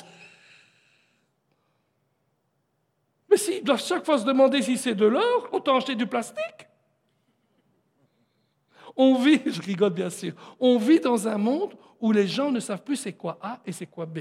[3.31, 6.69] Mais s'ils doivent chaque fois se demander si c'est de l'or, autant acheter du plastique.
[8.97, 12.61] On vit, je rigole bien sûr, on vit dans un monde où les gens ne
[12.61, 14.19] savent plus c'est quoi A et c'est quoi B.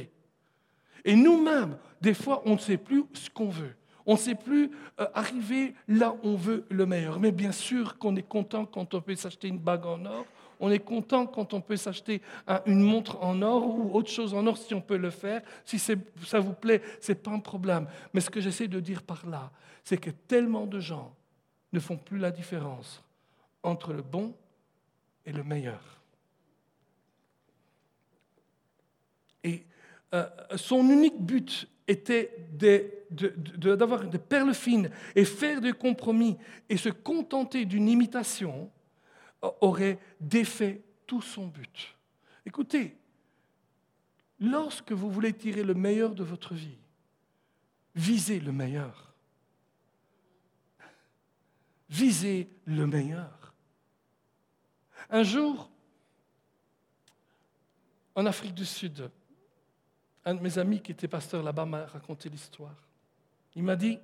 [1.04, 3.76] Et nous-mêmes, des fois, on ne sait plus ce qu'on veut.
[4.06, 7.20] On ne sait plus euh, arriver là où on veut le meilleur.
[7.20, 10.26] Mais bien sûr qu'on est content quand on peut s'acheter une bague en or.
[10.60, 12.22] On est content quand on peut s'acheter
[12.66, 15.42] une montre en or ou autre chose en or si on peut le faire.
[15.66, 17.88] Si ça vous plaît, ce n'est pas un problème.
[18.14, 19.52] Mais ce que j'essaie de dire par là,
[19.84, 21.14] c'est que tellement de gens
[21.74, 23.04] ne font plus la différence
[23.64, 24.34] entre le bon
[25.26, 25.82] et le meilleur.
[29.44, 29.66] Et
[30.14, 32.48] euh, son unique but était
[33.10, 36.38] d'avoir des perles fines et faire des compromis
[36.70, 38.72] et se contenter d'une imitation
[39.62, 41.96] aurait défait tout son but.
[42.46, 42.96] Écoutez,
[44.40, 46.78] lorsque vous voulez tirer le meilleur de votre vie,
[47.94, 49.14] visez le meilleur.
[51.90, 53.54] Visez le meilleur.
[55.10, 55.70] Un jour,
[58.16, 59.12] en Afrique du Sud,
[60.26, 62.76] un de mes amis qui était pasteur là-bas m'a raconté l'histoire.
[63.56, 64.00] Il m'a dit,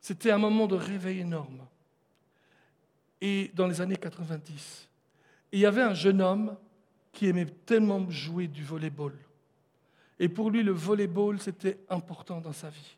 [0.00, 1.66] c'était un moment de réveil énorme.
[3.20, 4.88] Et dans les années 90,
[5.52, 6.56] il y avait un jeune homme
[7.12, 9.14] qui aimait tellement jouer du volleyball.
[10.18, 12.96] Et pour lui, le volleyball, c'était important dans sa vie.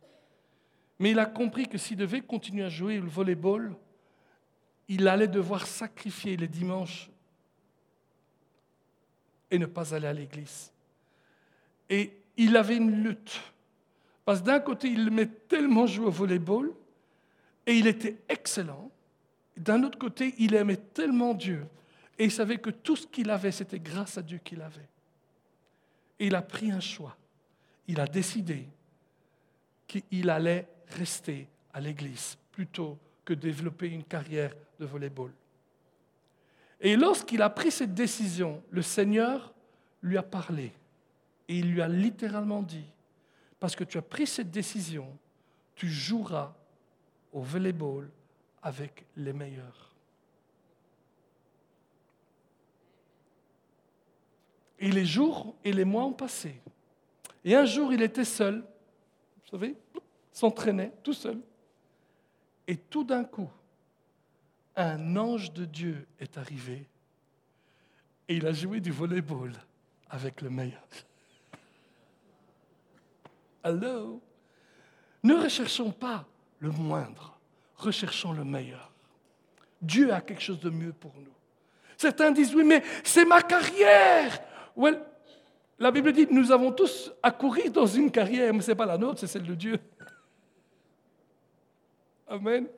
[0.99, 3.75] Mais il a compris que s'il devait continuer à jouer le volleyball,
[4.89, 7.11] il allait devoir sacrifier les dimanches
[9.51, 10.73] et ne pas aller à l'église.
[11.89, 13.41] Et il avait une lutte.
[14.25, 16.73] Parce que d'un côté, il aimait tellement jouer au volleyball,
[17.67, 18.91] et il était excellent.
[19.57, 21.65] D'un autre côté, il aimait tellement Dieu,
[22.19, 24.89] et il savait que tout ce qu'il avait, c'était grâce à Dieu qu'il avait.
[26.19, 27.17] Et il a pris un choix.
[27.87, 28.67] Il a décidé
[29.87, 35.31] qu'il allait rester à l'église plutôt que développer une carrière de volleyball.
[36.81, 39.53] Et lorsqu'il a pris cette décision, le Seigneur
[40.03, 40.73] lui a parlé.
[41.49, 42.87] Et il lui a littéralement dit,
[43.61, 45.17] parce que tu as pris cette décision,
[45.75, 46.55] tu joueras
[47.33, 48.11] au volleyball
[48.63, 49.95] avec les meilleurs.
[54.79, 56.61] Et les jours et les mois ont passé.
[57.45, 59.75] Et un jour, il était seul, vous savez,
[60.33, 61.39] s'entraînait tout seul.
[62.67, 63.51] Et tout d'un coup,
[64.75, 66.87] un ange de Dieu est arrivé
[68.29, 69.53] et il a joué du volleyball
[70.11, 70.83] avec le meilleur.
[73.67, 74.23] Allô?
[75.25, 76.25] Ne recherchons pas
[76.61, 77.37] le moindre,
[77.75, 78.93] recherchons le meilleur.
[79.83, 81.35] Dieu a quelque chose de mieux pour nous.
[81.97, 84.39] Certains disent, oui, mais c'est ma carrière.
[84.77, 85.01] Well,
[85.81, 88.87] la Bible dit, nous avons tous à courir dans une carrière, mais ce n'est pas
[88.87, 89.81] la nôtre, c'est celle de Dieu.
[92.29, 92.69] Amen.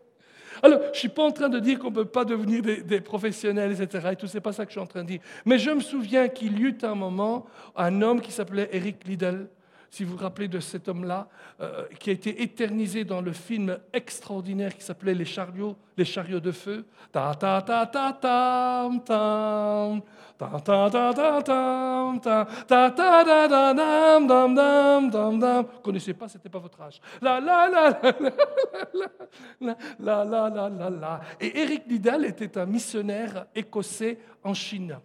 [0.62, 3.00] Alors, je ne suis pas en train de dire qu'on ne peut pas devenir des,
[3.02, 4.08] professionnels, etc.
[4.12, 5.20] Et tout, pas ça que je suis en train de dire.
[5.44, 7.44] Mais je me souviens qu'il y eut un moment,
[7.76, 9.48] un homme qui s'appelait Eric Liddell,
[9.90, 11.28] si vous vous rappelez de cet homme-là,
[11.60, 16.40] euh, qui a été éternisé dans le film extraordinaire qui s'appelait Les chariots, les chariots
[16.40, 16.84] de feu.
[17.10, 17.62] Ta ta
[25.82, 27.00] connaissez pas, c'était pas votre âge.
[31.40, 34.98] Et Eric Liddell était un missionnaire écossais en Chine,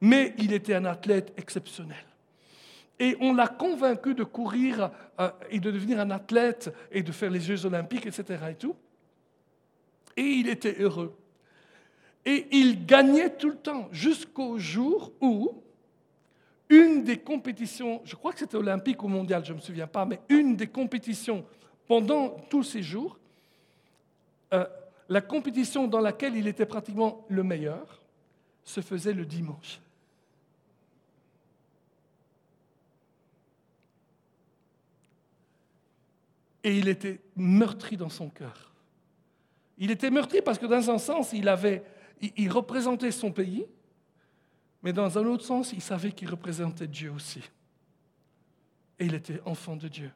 [0.00, 2.09] mais il était un athlète exceptionnel.
[3.00, 7.30] Et on l'a convaincu de courir euh, et de devenir un athlète et de faire
[7.30, 8.38] les Jeux olympiques, etc.
[8.50, 8.76] Et, tout.
[10.16, 11.16] et il était heureux.
[12.26, 15.62] Et il gagnait tout le temps, jusqu'au jour où
[16.68, 20.04] une des compétitions, je crois que c'était olympique ou mondial, je ne me souviens pas,
[20.04, 21.44] mais une des compétitions
[21.88, 23.18] pendant tous ces jours,
[24.52, 24.66] euh,
[25.08, 28.00] la compétition dans laquelle il était pratiquement le meilleur,
[28.62, 29.80] se faisait le dimanche.
[36.62, 38.72] Et il était meurtri dans son cœur.
[39.78, 41.82] Il était meurtri parce que dans un sens, il, avait,
[42.36, 43.64] il, représentait son pays,
[44.82, 47.40] mais dans un autre sens, il savait qu'il représentait Dieu aussi.
[48.98, 50.10] Et il était enfant de Dieu.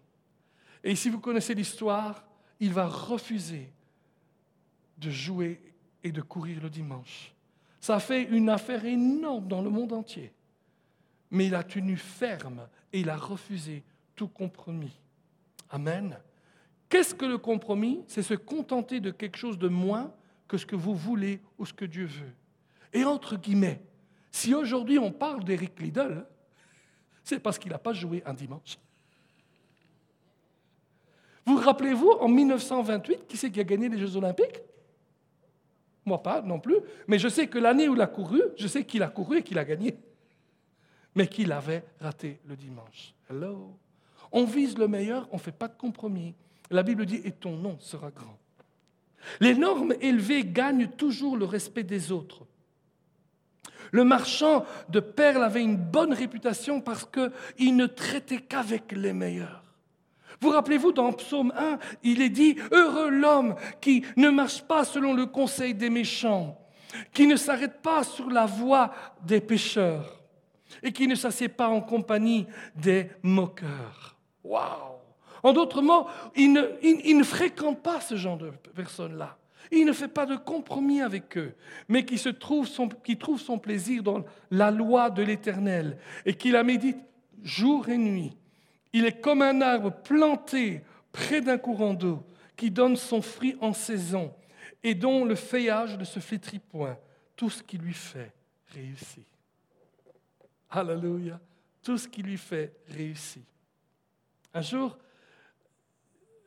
[0.82, 2.26] Et si vous connaissez l'histoire,
[2.60, 3.72] il va refuser
[4.98, 5.60] de jouer
[6.02, 7.32] et de courir le dimanche.
[7.80, 10.32] Ça fait une affaire énorme dans le monde entier.
[11.30, 13.82] Mais il a tenu ferme et il a refusé
[14.14, 14.92] tout compromis.
[15.70, 16.18] Amen.
[16.88, 18.04] Qu'est-ce que le compromis?
[18.06, 20.12] C'est se contenter de quelque chose de moins
[20.46, 22.32] que ce que vous voulez ou ce que Dieu veut.
[22.92, 23.82] Et entre guillemets,
[24.30, 26.24] si aujourd'hui on parle d'Eric Liddell,
[27.22, 28.78] c'est parce qu'il n'a pas joué un dimanche.
[31.46, 34.60] Vous rappelez-vous, en 1928, qui c'est qui a gagné les Jeux Olympiques?
[36.06, 36.76] Moi pas non plus,
[37.06, 39.42] mais je sais que l'année où il a couru, je sais qu'il a couru et
[39.42, 39.98] qu'il a gagné,
[41.14, 43.14] mais qu'il avait raté le dimanche.
[43.30, 43.78] Hello?
[44.30, 46.34] On vise le meilleur, on ne fait pas de compromis.
[46.70, 48.38] La Bible dit, et ton nom sera grand.
[49.40, 52.46] Les normes élevées gagnent toujours le respect des autres.
[53.92, 59.62] Le marchand de perles avait une bonne réputation parce qu'il ne traitait qu'avec les meilleurs.
[60.40, 65.14] Vous rappelez-vous, dans Psaume 1, il est dit, Heureux l'homme qui ne marche pas selon
[65.14, 66.58] le conseil des méchants,
[67.12, 68.92] qui ne s'arrête pas sur la voie
[69.22, 70.20] des pécheurs
[70.82, 74.16] et qui ne s'assied pas en compagnie des moqueurs.
[74.42, 75.03] Waouh
[75.44, 79.36] En d'autres mots, il ne, fréquente pas ce genre de personnes-là.
[79.70, 81.54] Il ne fait pas de compromis avec eux,
[81.86, 86.50] mais qui, trouve son, qui trouve son plaisir dans la loi de l'Éternel et qui
[86.50, 86.98] la médite
[87.42, 88.34] jour et nuit.
[88.94, 90.80] Il est comme un arbre planté
[91.12, 92.22] près d'un courant d'eau
[92.56, 94.32] qui donne son fruit en saison
[94.82, 96.96] et dont le feuillage ne se flétrit point.
[97.36, 98.32] Tout ce qui lui fait
[98.68, 99.26] réussit.
[100.70, 101.38] Alléluia.
[101.82, 103.44] Tout ce qui lui fait réussit.
[104.54, 104.96] Un jour,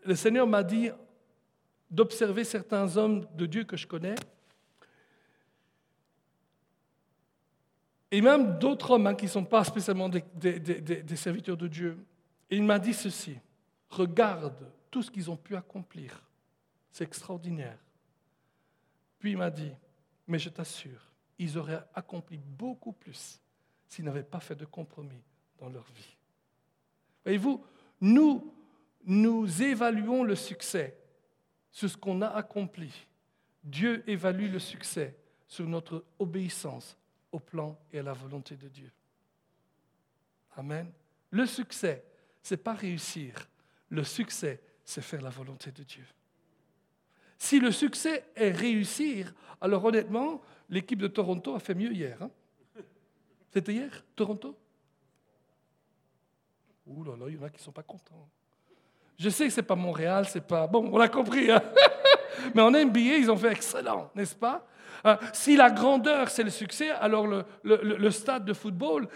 [0.07, 0.89] le Seigneur m'a dit
[1.91, 4.15] d'observer certains hommes de Dieu que je connais,
[8.09, 11.97] et même d'autres hommes hein, qui ne sont pas spécialement des, des, serviteurs de Dieu.
[12.49, 13.37] Et il m'a dit ceci,
[13.89, 16.23] regarde tout ce qu'ils ont pu accomplir,
[16.89, 17.77] c'est extraordinaire.
[19.19, 19.71] Puis il m'a dit,
[20.25, 21.01] mais je t'assure,
[21.37, 23.41] ils auraient accompli beaucoup plus
[23.89, 25.21] s'ils n'avaient pas fait de compromis
[25.59, 26.15] dans leur vie.
[27.25, 27.61] Voyez-vous,
[27.99, 28.53] nous,
[29.07, 30.99] nous évaluons le succès
[31.71, 33.07] sur ce qu'on a accompli.
[33.63, 36.97] Dieu évalue le succès sur notre obéissance
[37.31, 38.91] au plan et à la volonté de Dieu.
[40.57, 40.91] Amen.
[41.31, 42.03] Le succès,
[42.43, 43.33] ce n'est pas réussir.
[43.89, 46.05] Le succès, c'est faire la volonté de Dieu.
[47.37, 52.21] Si le succès est réussir, alors honnêtement, l'équipe de Toronto a fait mieux hier.
[52.21, 52.31] Hein.
[53.53, 54.57] C'était hier, Toronto?
[56.87, 58.29] Ouh là là, il y en a qui ne sont pas contents.
[59.17, 60.67] Je sais que ce n'est pas Montréal, c'est pas.
[60.67, 61.51] Bon, on l'a compris.
[61.51, 61.61] Hein.
[62.55, 64.67] Mais en NBA, ils ont fait excellent, n'est-ce pas?
[65.05, 67.27] Euh, Si la grandeur, c'est le succès, alors
[67.63, 69.07] le, stade de football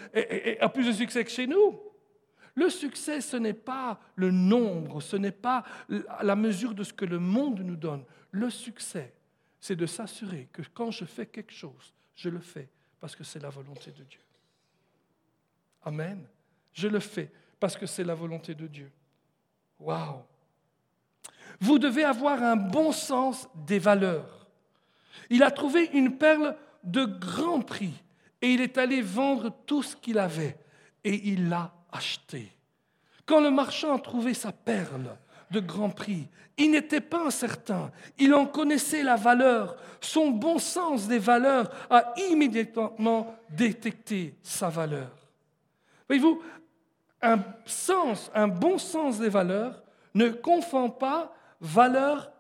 [0.59, 1.79] a plus de succès que chez nous.
[2.55, 5.63] Le succès, ce n'est pas le nombre, ce n'est pas
[6.21, 8.03] la mesure de ce que le monde nous donne.
[8.31, 9.13] Le succès,
[9.59, 13.39] c'est de s'assurer que quand je fais quelque chose, je le fais parce que c'est
[13.39, 14.19] la volonté de Dieu.
[15.83, 16.27] Amen.
[16.73, 18.91] Je le fais parce que c'est la volonté de Dieu.
[19.81, 20.21] Waouh
[21.59, 24.47] Vous devez avoir un bon sens des valeurs.
[25.29, 27.93] Il a trouvé une perle de grand prix
[28.41, 30.57] et il est allé vendre tout ce qu'il avait
[31.03, 32.51] et il l'a achetée.
[33.25, 35.15] Quand le marchand a trouvé sa perle
[35.51, 36.27] de grand prix,
[36.57, 39.77] il n'était pas incertain, il en connaissait la valeur.
[39.99, 45.11] Son bon sens des valeurs a immédiatement détecté sa valeur.
[46.07, 46.41] Voyez-vous,
[47.21, 52.31] un bon sens des valeurs ne confond pas valeur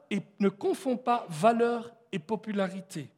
[2.11, 3.09] et popularité.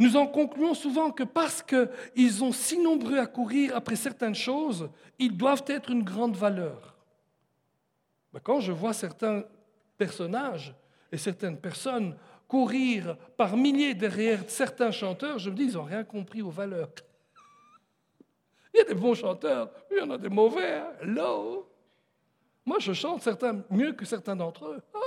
[0.00, 4.88] Nous en concluons souvent que parce qu'ils sont si nombreux à courir après certaines choses,
[5.18, 6.94] ils doivent être une grande valeur.
[8.44, 9.42] Quand je vois certains
[9.96, 10.72] personnages
[11.10, 12.14] et certaines personnes
[12.46, 16.90] courir par milliers derrière certains chanteurs, je me dis, ils n'ont rien compris aux valeurs.
[18.74, 20.82] Il y a des bons chanteurs, il y en a des mauvais.
[21.00, 21.68] Hello.
[22.64, 24.82] Moi, je chante certains mieux que certains d'entre eux.
[24.94, 24.98] Oh,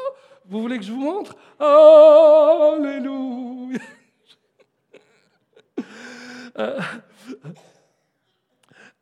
[0.46, 1.36] vous voulez que je vous montre?
[1.60, 3.80] Alléluia.
[6.58, 6.80] Euh,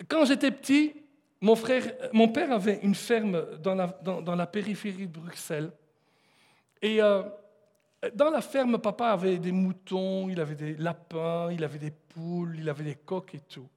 [0.08, 0.94] quand j'étais petit,
[1.42, 1.84] mon, frère,
[2.14, 5.72] mon père avait une ferme dans la, dans, la périphérie de Bruxelles.
[6.82, 7.24] Et euh,
[8.14, 12.58] dans la ferme, papa avait des moutons, il avait des lapins, il avait des poules,
[12.60, 13.68] il avait des coques et tout.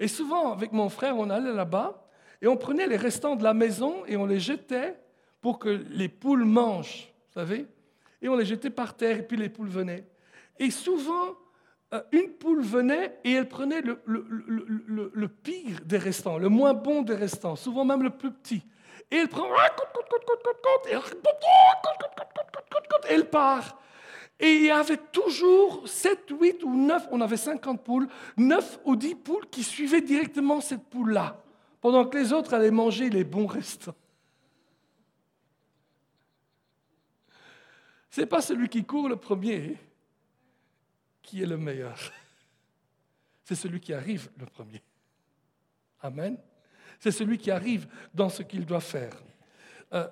[0.00, 2.08] Et souvent, avec mon frère, on allait là-bas
[2.40, 4.98] et on prenait les restants de la maison et on les jetait
[5.42, 7.66] pour que les poules mangent, vous savez
[8.22, 10.06] Et on les jetait par terre et puis les poules venaient.
[10.58, 11.36] Et souvent,
[11.92, 17.02] euh, une poule venait et elle prenait le, le, pire des restants, le moins bon
[17.02, 18.62] des restants, souvent même le plus petit.
[19.10, 19.48] Et elle prend...
[23.08, 23.78] Et elle part.
[24.40, 28.96] Et il y avait toujours 7, 8 ou 9, on avait 50 poules, 9 ou
[28.96, 31.42] 10 poules qui suivaient directement cette poule-là,
[31.82, 33.94] pendant que les autres allaient manger les bons restants.
[38.10, 39.76] Ce n'est pas celui qui court le premier
[41.22, 41.96] qui est le meilleur.
[43.44, 44.82] C'est celui qui arrive le premier.
[46.00, 46.36] Amen.
[46.98, 49.12] C'est celui qui arrive dans ce qu'il doit faire.
[49.92, 50.08] Euh,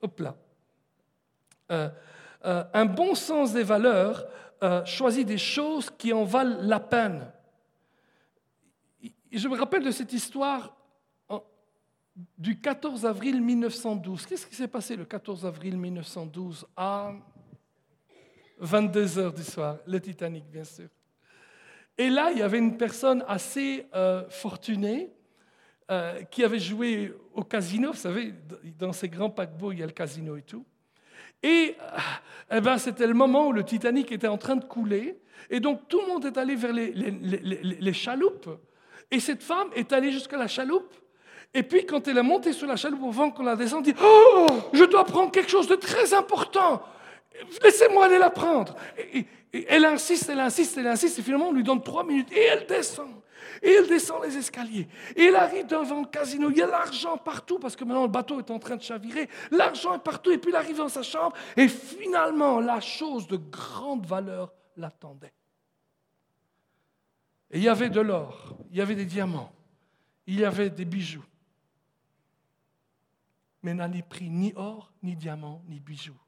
[0.00, 0.36] hop là.
[1.70, 1.88] Euh,
[2.46, 4.24] euh, un bon sens des valeurs
[4.62, 7.26] euh, choisit des choses qui en valent la peine.
[9.32, 10.76] Je me rappelle de cette histoire
[12.38, 14.26] du 14 avril 1912.
[14.26, 17.12] Qu'est-ce qui s'est passé le 14 avril 1912 à
[18.58, 19.78] 22 heures du soir?
[19.84, 20.88] Le Titanic, bien sûr.
[21.98, 25.10] Et là, il y avait une personne assez euh, fortunée
[26.32, 27.92] qui avait joué au casino.
[27.92, 28.34] Vous savez,
[28.76, 30.66] dans ces grands paquebots, il y a le casino et tout.
[31.46, 31.98] Et euh,
[32.56, 35.16] eh ben, c'était le moment où le Titanic était en train de couler.
[35.48, 38.48] Et donc, tout le monde est allé vers les, chaloupes.
[39.12, 40.92] Et cette femme est allée jusqu'à la chaloupe.
[41.54, 43.94] Et puis, quand elle est montée sur la chaloupe au vent qu'on la descend, dit
[44.02, 46.82] Oh, je dois prendre quelque chose de très important.
[47.62, 48.74] Laissez-moi aller la prendre.
[49.52, 51.20] Elle insiste, elle insiste, elle insiste.
[51.20, 52.32] Et finalement, on lui donne trois minutes.
[52.32, 53.10] Et elle descend.
[53.62, 54.88] Et elle descend les escaliers.
[55.16, 56.50] Elle arrive devant le casino.
[56.50, 59.28] Il y a l'argent partout parce que maintenant le bateau est en train de chavirer.
[59.50, 60.30] L'argent est partout.
[60.30, 61.36] Et puis elle arrive dans sa chambre.
[61.56, 65.32] Et finalement, la chose de grande valeur l'attendait.
[67.50, 69.52] Il y avait de l'or, il y avait des diamants,
[70.26, 71.24] il y avait des bijoux.
[73.62, 76.18] Mais n'a ni pris ni or, ni diamants, ni bijoux.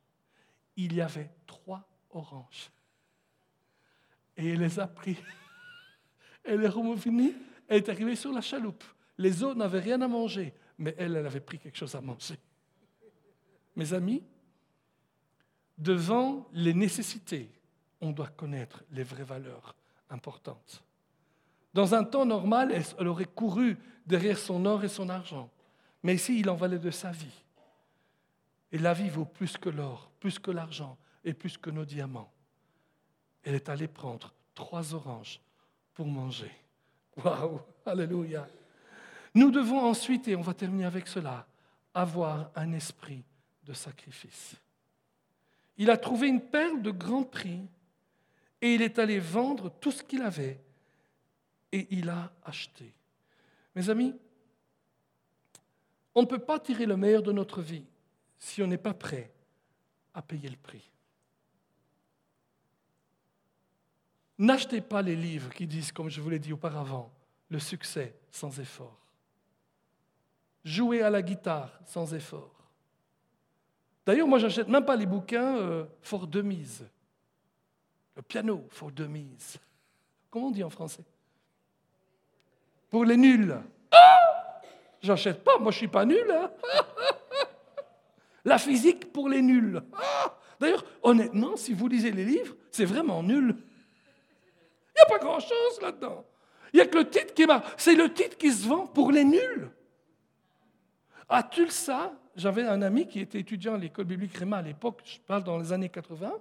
[0.76, 2.70] Il y avait trois oranges.
[4.36, 5.18] Et elle les a pris.
[6.44, 7.34] Elle est revenue,
[7.68, 8.84] elle est arrivée sur la chaloupe.
[9.18, 12.38] Les autres n'avaient rien à manger, mais elle, elle avait pris quelque chose à manger.
[13.76, 14.22] Mes amis,
[15.76, 17.50] devant les nécessités,
[18.00, 19.74] on doit connaître les vraies valeurs
[20.10, 20.82] importantes.
[21.74, 23.76] Dans un temps normal, elle aurait couru
[24.06, 25.50] derrière son or et son argent.
[26.02, 27.44] Mais ici, il en valait de sa vie.
[28.72, 32.32] Et la vie vaut plus que l'or, plus que l'argent et plus que nos diamants.
[33.42, 35.40] Elle est allée prendre trois oranges
[35.98, 36.52] pour manger.
[37.16, 38.46] Waouh, alléluia.
[39.34, 41.44] Nous devons ensuite, et on va terminer avec cela,
[41.92, 43.24] avoir un esprit
[43.64, 44.54] de sacrifice.
[45.76, 47.66] Il a trouvé une perle de grand prix
[48.60, 50.60] et il est allé vendre tout ce qu'il avait
[51.72, 52.94] et il a acheté.
[53.74, 54.14] Mes amis,
[56.14, 57.86] on ne peut pas tirer le meilleur de notre vie
[58.38, 59.32] si on n'est pas prêt
[60.14, 60.88] à payer le prix.
[64.38, 67.10] N'achetez pas les livres qui disent, comme je vous l'ai dit auparavant,
[67.50, 68.96] le succès sans effort.
[70.64, 72.54] Jouez à la guitare sans effort.
[74.06, 76.86] D'ailleurs, moi, j'achète même pas les bouquins euh, fort de mise.
[78.16, 79.58] Le piano, fort de mise.
[80.30, 81.04] Comment on dit en français?
[82.90, 83.56] Pour les nuls.
[83.90, 84.60] Ah
[85.00, 86.30] J'achète pas, moi je suis pas nul.
[86.30, 86.50] Hein.
[88.44, 89.82] La physique pour les nuls.
[89.92, 93.56] Ah D'ailleurs, honnêtement, si vous lisez les livres, c'est vraiment nul.
[94.98, 96.24] Il n'y a pas grand-chose là-dedans.
[96.72, 97.66] Il n'y a que le titre qui marche.
[97.76, 99.70] C'est le titre qui se vend pour les nuls.
[101.28, 105.18] À Tulsa, j'avais un ami qui était étudiant à l'école biblique Réma à l'époque, je
[105.20, 106.32] parle dans les années 80.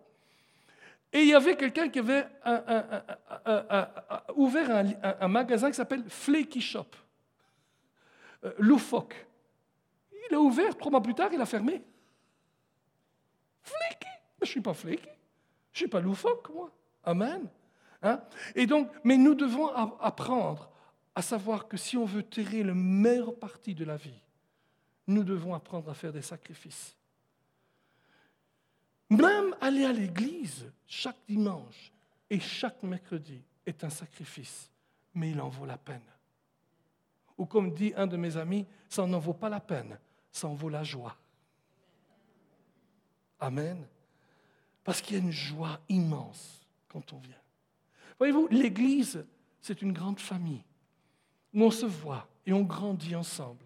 [1.14, 2.28] Et il y avait quelqu'un qui avait
[4.36, 4.86] ouvert
[5.22, 6.88] un, magasin qui s'appelle Flaky Shop,
[8.44, 9.26] euh, loufoque.
[10.30, 11.82] Il a ouvert, trois mois plus tard, il a fermé.
[13.64, 14.08] Flaky
[14.42, 15.04] je ne suis pas flaky.
[15.04, 16.72] Je ne suis pas loufoque, moi.
[17.04, 17.50] Amen.
[18.02, 18.22] Hein?
[18.56, 20.70] Et donc, mais nous devons apprendre
[21.16, 24.22] à savoir que si on veut tirer le meilleur parti de la vie,
[25.08, 26.96] nous devons apprendre à faire des sacrifices.
[29.10, 31.92] Même aller à l'église chaque dimanche
[32.30, 34.70] et chaque mercredi est un sacrifice,
[35.14, 36.02] mais il en vaut la peine.
[37.38, 39.98] Ou comme dit un de mes amis, ça n'en vaut pas la peine,
[40.32, 41.16] ça en vaut la joie.
[43.40, 43.86] Amen.
[44.84, 47.36] Parce qu'il y a une joie immense quand on vient.
[48.20, 49.26] Voyez-vous, l'Église,
[49.62, 50.64] c'est une grande famille
[51.54, 53.66] où on se voit et on grandit ensemble.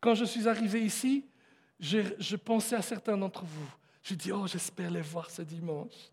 [0.00, 1.24] Quand je suis arrivé ici,
[1.80, 3.68] je pensais à certains d'entre vous
[4.08, 6.10] je dis, oh, j'espère les voir ce dimanche.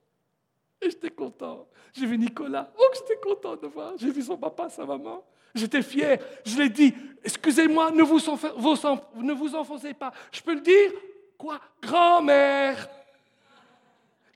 [0.81, 1.65] Et j'étais content.
[1.93, 2.69] J'ai vu Nicolas.
[2.77, 3.93] Oh, j'étais content de voir.
[3.97, 5.23] J'ai vu son papa, sa maman.
[5.53, 6.19] J'étais fier.
[6.45, 6.93] Je l'ai dit,
[7.23, 10.11] excusez-moi, ne vous, ne vous enfoncez pas.
[10.29, 10.91] Je peux le dire?
[11.37, 11.61] Quoi?
[11.81, 12.89] Grand-mère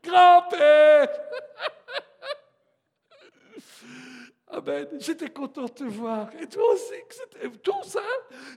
[0.01, 1.09] Grand-père
[4.49, 4.87] Amen.
[4.99, 6.33] J'étais content de te voir.
[6.39, 8.01] Et toi aussi, que c'était tout ça.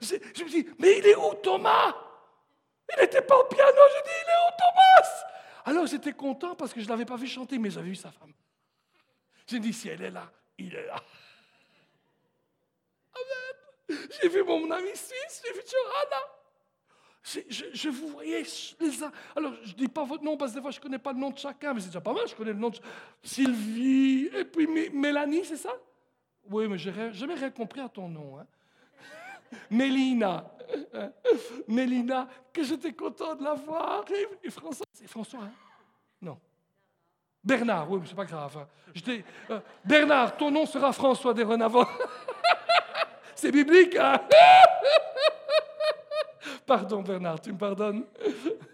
[0.01, 1.95] Je me dis, mais il est où Thomas?
[2.91, 3.81] Il n'était pas au piano.
[3.95, 5.09] J'ai dit, il est où Thomas?
[5.65, 8.11] Alors j'étais content parce que je ne l'avais pas vu chanter, mais j'avais vu sa
[8.11, 8.33] femme.
[9.47, 10.97] J'ai dit, si elle est là, il est là.
[13.15, 14.09] Amen.
[14.21, 16.42] J'ai vu mon ami suisse, j'ai vu Johanna.
[17.25, 18.43] Je, vous voyais
[18.81, 19.13] les uns.
[19.37, 21.13] Alors, je ne dis pas votre nom parce que des fois, je ne connais pas
[21.13, 22.27] le nom de chacun, mais c'est déjà pas mal.
[22.27, 22.79] Je connais le nom de
[23.23, 25.73] Sylvie, et puis Mélanie, c'est ça?
[26.51, 28.39] Oui, mais je n'ai jamais rien compris à ton nom.
[28.39, 28.47] Hein.
[29.71, 30.51] Mélina.
[31.69, 34.05] Mélina, que j'étais content de la voir.
[34.43, 35.53] Et, François, c'est François, hein?
[36.21, 36.39] Non.
[37.45, 38.57] Bernard, oui, mais c'est pas grave.
[38.59, 39.23] Hein.
[39.51, 41.87] Euh, Bernard, ton nom sera François avant.
[43.37, 44.21] c'est biblique, hein?
[46.73, 48.07] Pardon Bernard, tu me pardonnes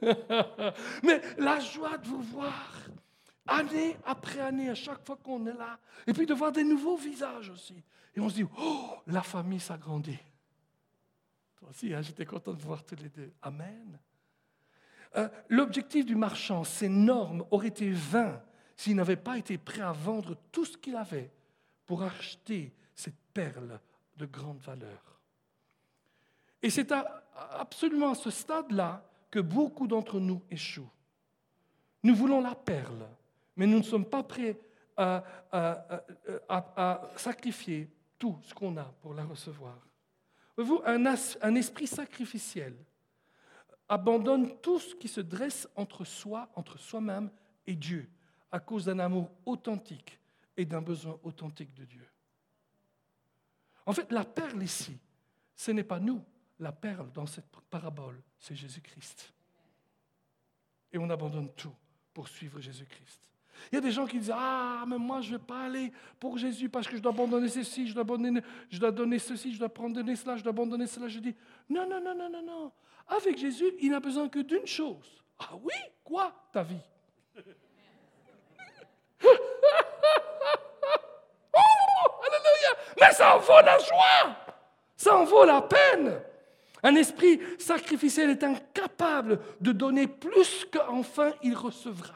[1.03, 2.73] Mais la joie de vous voir,
[3.45, 6.97] année après année, à chaque fois qu'on est là, et puis de voir des nouveaux
[6.97, 7.83] visages aussi.
[8.15, 10.21] Et on se dit, oh, la famille s'agrandit.
[11.57, 13.33] Toi aussi, hein, j'étais content de voir tous les deux.
[13.43, 13.99] Amen.
[15.17, 18.41] Euh, l'objectif du marchand, ces normes, aurait été vain
[18.77, 21.33] s'il n'avait pas été prêt à vendre tout ce qu'il avait
[21.85, 23.81] pour acheter cette perle
[24.17, 25.18] de grande valeur.
[26.63, 26.93] Et c'est
[27.37, 30.91] absolument à ce stade-là que beaucoup d'entre nous échouent.
[32.03, 33.09] Nous voulons la perle,
[33.57, 34.59] mais nous ne sommes pas prêts
[34.97, 35.25] à,
[36.49, 39.79] à sacrifier tout ce qu'on a pour la recevoir.
[40.57, 42.75] Vous, un, un esprit sacrificiel
[43.89, 47.31] abandonne tout ce qui se dresse entre soi, entre soi-même
[47.67, 48.09] et Dieu,
[48.51, 50.19] à cause d'un amour authentique
[50.57, 52.07] et d'un besoin authentique de Dieu.
[53.87, 54.99] En fait, la perle ici,
[55.55, 56.23] ce n'est pas nous.
[56.61, 59.33] La perle dans cette parabole, c'est Jésus-Christ.
[60.93, 61.75] Et on abandonne tout
[62.13, 63.21] pour suivre Jésus-Christ.
[63.71, 65.93] Il y a des gens qui disent Ah, mais moi, je ne vais pas aller
[66.19, 68.41] pour Jésus parce que je dois abandonner ceci, je dois, abandonner,
[68.71, 71.09] je dois donner ceci, je dois abandonner cela, je dois abandonner cela.
[71.09, 71.35] Je dis
[71.69, 72.73] Non, non, non, non, non, non.
[73.09, 75.23] Avec Jésus, il n'a besoin que d'une chose.
[75.39, 75.75] Ah oui?
[76.05, 76.33] Quoi?
[76.53, 76.77] Ta vie.
[79.25, 79.29] oh,
[83.01, 84.37] Mais ça en vaut la joie
[84.97, 86.21] Ça en vaut la peine
[86.83, 92.15] un esprit sacrificiel est incapable de donner plus qu'enfin il recevra.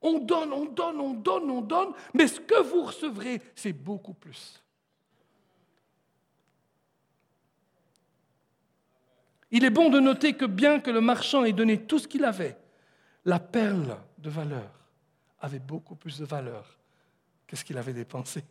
[0.00, 4.14] On donne, on donne, on donne, on donne, mais ce que vous recevrez, c'est beaucoup
[4.14, 4.62] plus.
[9.50, 12.24] Il est bon de noter que bien que le marchand ait donné tout ce qu'il
[12.24, 12.58] avait,
[13.24, 14.70] la perle de valeur
[15.40, 16.78] avait beaucoup plus de valeur
[17.46, 18.44] que ce qu'il avait dépensé.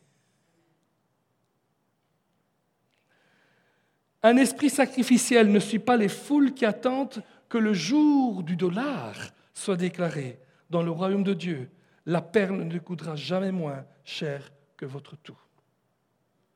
[4.26, 9.14] Un esprit sacrificiel ne suit pas les foules qui attendent que le jour du dollar
[9.54, 10.40] soit déclaré.
[10.72, 11.70] Dans le royaume de Dieu,
[12.08, 15.38] la perle ne coûtera jamais moins cher que votre tout.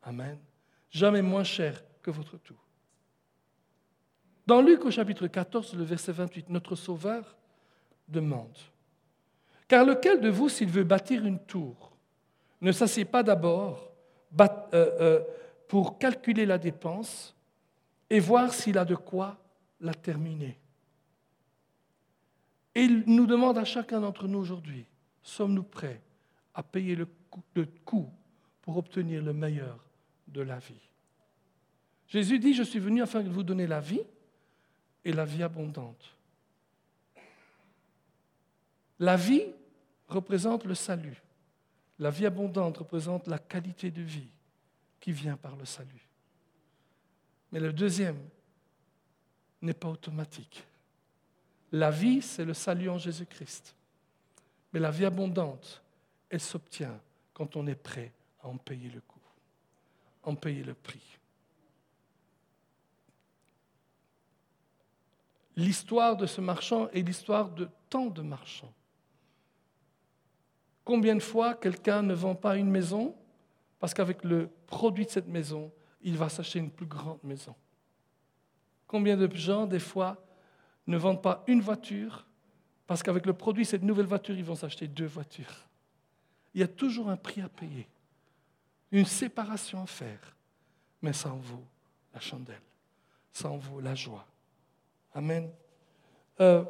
[0.02, 0.40] Amen.
[0.90, 2.58] Jamais moins cher que votre tout.
[4.48, 7.38] Dans Luc au chapitre 14, le verset 28, notre Sauveur
[8.08, 8.58] demande,
[9.68, 11.96] Car lequel de vous, s'il veut bâtir une tour,
[12.62, 13.92] ne s'assied pas d'abord
[14.42, 15.20] euh, euh,
[15.68, 17.36] pour calculer la dépense
[18.10, 19.38] et voir s'il a de quoi
[19.80, 20.60] la terminer.
[22.76, 24.86] Et il nous demande à chacun d'entre nous aujourd'hui,
[25.22, 26.02] sommes-nous prêts
[26.54, 27.08] à payer le
[27.86, 28.10] coût
[28.62, 29.84] pour obtenir le meilleur
[30.28, 30.90] de la vie?
[32.08, 34.02] Jésus dit, je suis venu afin de vous donner la vie
[35.06, 36.16] et la vie abondante.
[39.00, 39.46] La vie
[40.08, 41.22] représente le salut.
[42.00, 44.32] La vie abondante représente la qualité de vie
[45.00, 46.09] qui vient par le salut.
[47.52, 48.20] Mais le deuxième
[49.62, 50.66] n'est pas automatique.
[51.72, 53.76] La vie, c'est le salut en Jésus-Christ.
[54.74, 55.82] Mais la vie abondante,
[56.30, 57.00] elle s'obtient
[57.34, 59.20] quand on est prêt à en payer le coût,
[60.24, 61.18] en payer le prix.
[65.56, 68.74] L'histoire de ce marchand est l'histoire de tant de marchands.
[70.86, 73.16] Combien de fois quelqu'un ne vend pas une maison
[73.80, 75.72] parce qu'avec le produit de cette maison,
[76.02, 77.56] il va s'acheter une plus grande maison.
[78.88, 80.18] Combien de gens, des fois,
[80.88, 82.26] ne vendent pas une voiture
[82.88, 85.68] parce qu'avec le produit cette nouvelle voiture, ils vont s'acheter deux voitures.
[86.56, 87.88] Il y a toujours un prix à payer,
[88.92, 90.36] une séparation à faire,
[91.02, 91.64] mais ça en vaut
[92.16, 92.62] la chandelle,
[93.32, 94.26] ça en vaut la joie.
[95.14, 95.52] Amen.
[96.40, 96.66] Euh,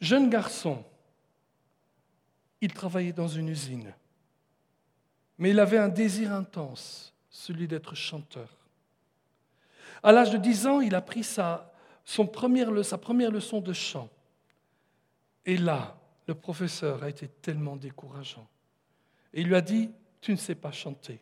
[0.00, 0.84] jeune garçon,
[2.60, 3.94] il travaillait dans une usine.
[5.38, 8.48] Mais il avait un désir intense, celui d'être chanteur.
[10.02, 11.72] À l'âge de 10 ans, il a pris sa,
[12.04, 12.26] son
[12.82, 14.08] sa première leçon de chant.
[15.44, 18.46] Et là, le professeur a été tellement décourageant.
[19.32, 21.20] Et il lui a dit, tu ne sais pas chanter.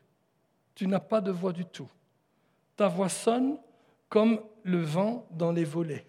[0.74, 1.88] Tu n'as pas de voix du tout.
[2.76, 3.58] Ta voix sonne
[4.08, 6.06] comme le vent dans les volets.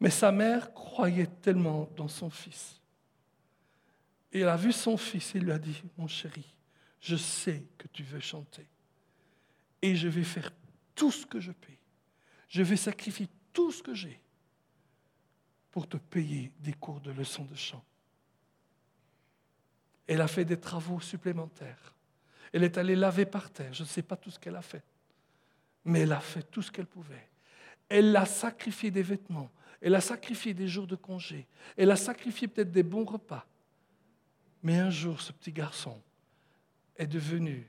[0.00, 2.79] Mais sa mère croyait tellement dans son fils
[4.32, 6.44] et elle a vu son fils et lui a dit, mon chéri,
[7.00, 8.66] je sais que tu veux chanter.
[9.82, 10.52] Et je vais faire
[10.94, 11.72] tout ce que je peux.
[12.48, 14.20] Je vais sacrifier tout ce que j'ai
[15.70, 17.84] pour te payer des cours de leçons de chant.
[20.06, 21.94] Elle a fait des travaux supplémentaires.
[22.52, 23.72] Elle est allée laver par terre.
[23.72, 24.82] Je ne sais pas tout ce qu'elle a fait.
[25.84, 27.28] Mais elle a fait tout ce qu'elle pouvait.
[27.88, 29.50] Elle a sacrifié des vêtements.
[29.80, 31.46] Elle a sacrifié des jours de congé.
[31.76, 33.46] Elle a sacrifié peut-être des bons repas.
[34.62, 36.00] Mais un jour, ce petit garçon
[36.96, 37.68] est devenu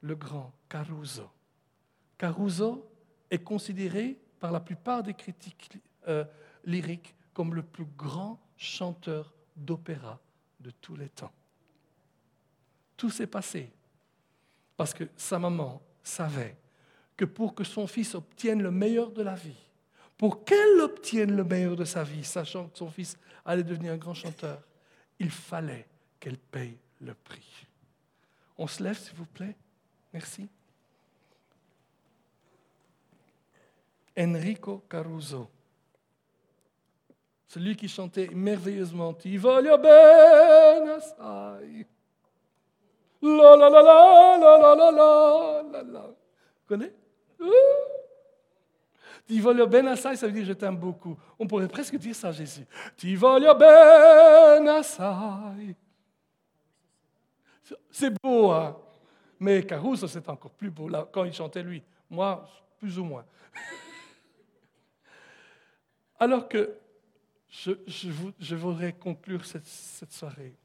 [0.00, 1.28] le grand Caruso.
[2.16, 2.88] Caruso
[3.30, 5.78] est considéré par la plupart des critiques
[6.08, 6.24] euh,
[6.64, 10.20] lyriques comme le plus grand chanteur d'opéra
[10.60, 11.32] de tous les temps.
[12.96, 13.70] Tout s'est passé
[14.76, 16.56] parce que sa maman savait
[17.16, 19.60] que pour que son fils obtienne le meilleur de la vie,
[20.16, 23.96] pour qu'elle obtienne le meilleur de sa vie, sachant que son fils allait devenir un
[23.96, 24.62] grand chanteur,
[25.18, 25.86] il fallait
[26.22, 27.66] qu'elle paye le prix.
[28.56, 29.56] On se lève, s'il vous plaît.
[30.12, 30.48] Merci.
[34.16, 35.50] Enrico Caruso,
[37.48, 41.86] celui qui chantait merveilleusement Ti voglio bene assai.
[43.22, 46.88] La la la la la la la la la la.
[49.26, 51.18] Ti voglio bene assai, ça veut dire je t'aime beaucoup.
[51.38, 52.66] On pourrait presque dire ça à Jésus.
[52.96, 55.74] Ti voglio bene assai.
[57.90, 58.76] C'est beau, hein?
[59.38, 61.82] Mais Caruso, c'est encore plus beau quand il chantait lui.
[62.08, 62.48] Moi,
[62.78, 63.24] plus ou moins.
[66.18, 66.78] Alors que
[67.48, 70.56] je, voudrais conclure cette soirée.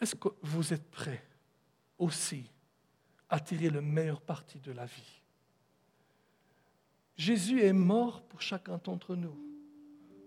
[0.00, 1.24] Est-ce que vous êtes prêts
[1.96, 2.50] aussi
[3.28, 5.22] à tirer le meilleur parti de la vie?
[7.16, 9.38] Jésus est mort pour chacun d'entre nous,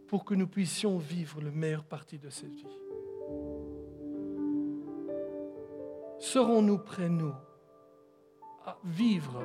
[0.07, 2.65] pour que nous puissions vivre le meilleur parti de cette vie.
[6.19, 7.33] Serons-nous prêts, nous,
[8.65, 9.43] à vivre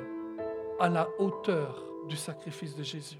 [0.79, 3.19] à la hauteur du sacrifice de Jésus?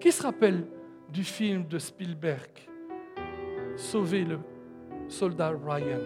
[0.00, 0.66] Qui se rappelle
[1.08, 2.50] du film de Spielberg,
[3.76, 4.40] Sauver le
[5.08, 6.00] soldat Ryan?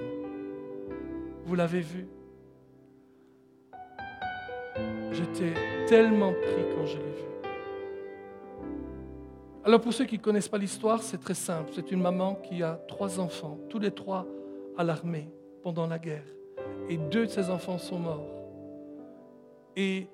[1.45, 2.07] Vous l'avez vu?
[5.13, 5.55] J'étais
[5.87, 7.25] tellement pris quand je l'ai vu.
[9.65, 11.71] Alors pour ceux qui ne connaissent pas l'histoire, c'est très simple.
[11.75, 14.27] C'est une maman qui a trois enfants, tous les trois
[14.77, 15.33] à l'armée
[15.65, 16.27] pendant la guerre.
[16.91, 18.29] Et deux de ses enfants sont morts.
[19.77, 20.07] Et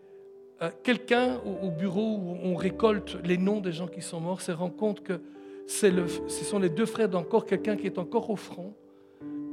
[0.63, 4.53] euh, quelqu'un au, bureau où on récolte les noms des gens qui sont morts se
[4.53, 5.21] rend compte que
[5.83, 8.75] le, ce sont les deux frères d'encore quelqu'un qui est encore au front.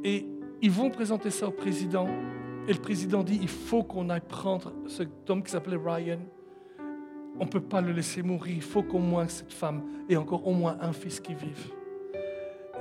[0.03, 0.27] Et
[0.61, 2.07] ils vont présenter ça au président.
[2.67, 6.19] Et le président dit, il faut qu'on aille prendre cet homme qui s'appelait Ryan.
[7.39, 8.55] On ne peut pas le laisser mourir.
[8.55, 11.71] Il faut qu'au moins cette femme ait encore au moins un fils qui vive.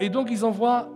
[0.00, 0.90] Et donc ils envoient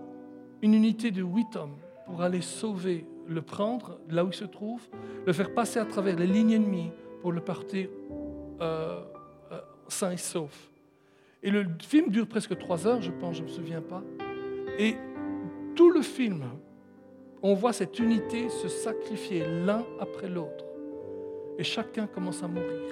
[0.60, 1.76] une unité de huit hommes
[2.10, 4.82] pour aller sauver, le prendre là où il se trouve,
[5.24, 6.90] le faire passer à travers les lignes ennemies
[7.22, 7.88] pour le partir
[8.60, 9.00] euh,
[9.52, 10.70] euh, sain et sauf.
[11.40, 14.02] Et le film dure presque trois heures, je pense, je ne me souviens pas.
[14.76, 14.96] Et
[15.76, 16.42] tout le film,
[17.42, 20.64] on voit cette unité se sacrifier l'un après l'autre.
[21.58, 22.90] Et chacun commence à mourir.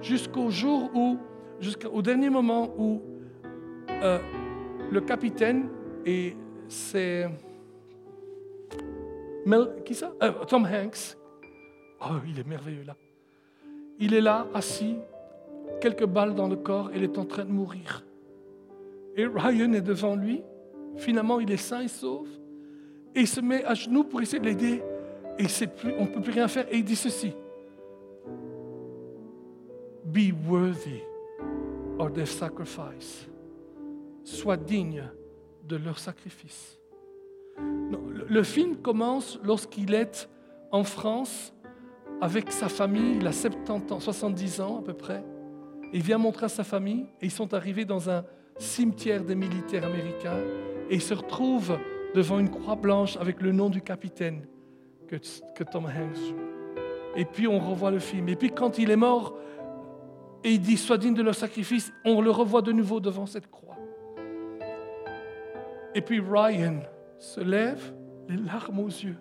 [0.00, 1.18] Jusqu'au jour où,
[1.60, 3.02] jusqu'au dernier moment où
[3.90, 4.18] euh,
[4.90, 5.68] le capitaine
[6.06, 6.34] et
[6.66, 7.26] ses...
[9.84, 10.12] qui ça?
[10.48, 11.16] Tom Hanks.
[12.00, 12.96] Oh, il est merveilleux là.
[13.98, 14.96] Il est là, assis,
[15.80, 18.04] quelques balles dans le corps, il est en train de mourir.
[19.16, 20.42] Et Ryan est devant lui.
[20.96, 22.26] Finalement, il est sain et sauf.
[23.14, 24.82] Et il se met à genoux pour essayer de l'aider.
[25.38, 26.66] Et plus, on ne peut plus rien faire.
[26.70, 27.32] Et il dit ceci.
[30.04, 31.02] Be worthy
[31.98, 33.28] of their sacrifice.
[34.24, 35.04] Sois digne
[35.64, 36.81] de leur sacrifice.
[38.28, 40.28] Le film commence lorsqu'il est
[40.70, 41.52] en France
[42.22, 45.24] avec sa famille, il a 70 ans, 70 ans à peu près.
[45.92, 48.24] Il vient montrer à sa famille et ils sont arrivés dans un
[48.58, 50.38] cimetière des militaires américains
[50.88, 51.78] et ils se retrouvent
[52.14, 54.46] devant une croix blanche avec le nom du capitaine
[55.08, 55.16] que,
[55.54, 56.34] que Tom Hanks.
[57.16, 58.28] Et puis on revoit le film.
[58.28, 59.34] Et puis quand il est mort
[60.44, 63.50] et il dit Sois digne de leur sacrifice, on le revoit de nouveau devant cette
[63.50, 63.76] croix.
[65.94, 66.80] Et puis Ryan
[67.22, 67.94] se lève,
[68.28, 69.16] les larmes aux yeux.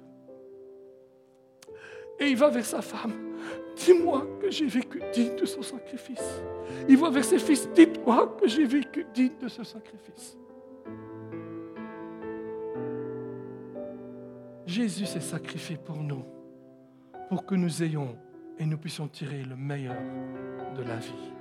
[2.20, 3.14] Et il va vers sa femme.
[3.76, 6.42] Dis-moi que j'ai vécu digne de son sacrifice.
[6.90, 7.70] Il va vers ses fils.
[7.74, 10.36] Dites-moi que j'ai vécu digne de ce sacrifice.
[14.66, 16.24] Jésus s'est sacrifié pour nous,
[17.30, 18.18] pour que nous ayons
[18.58, 19.98] et nous puissions tirer le meilleur
[20.76, 21.32] de la vie.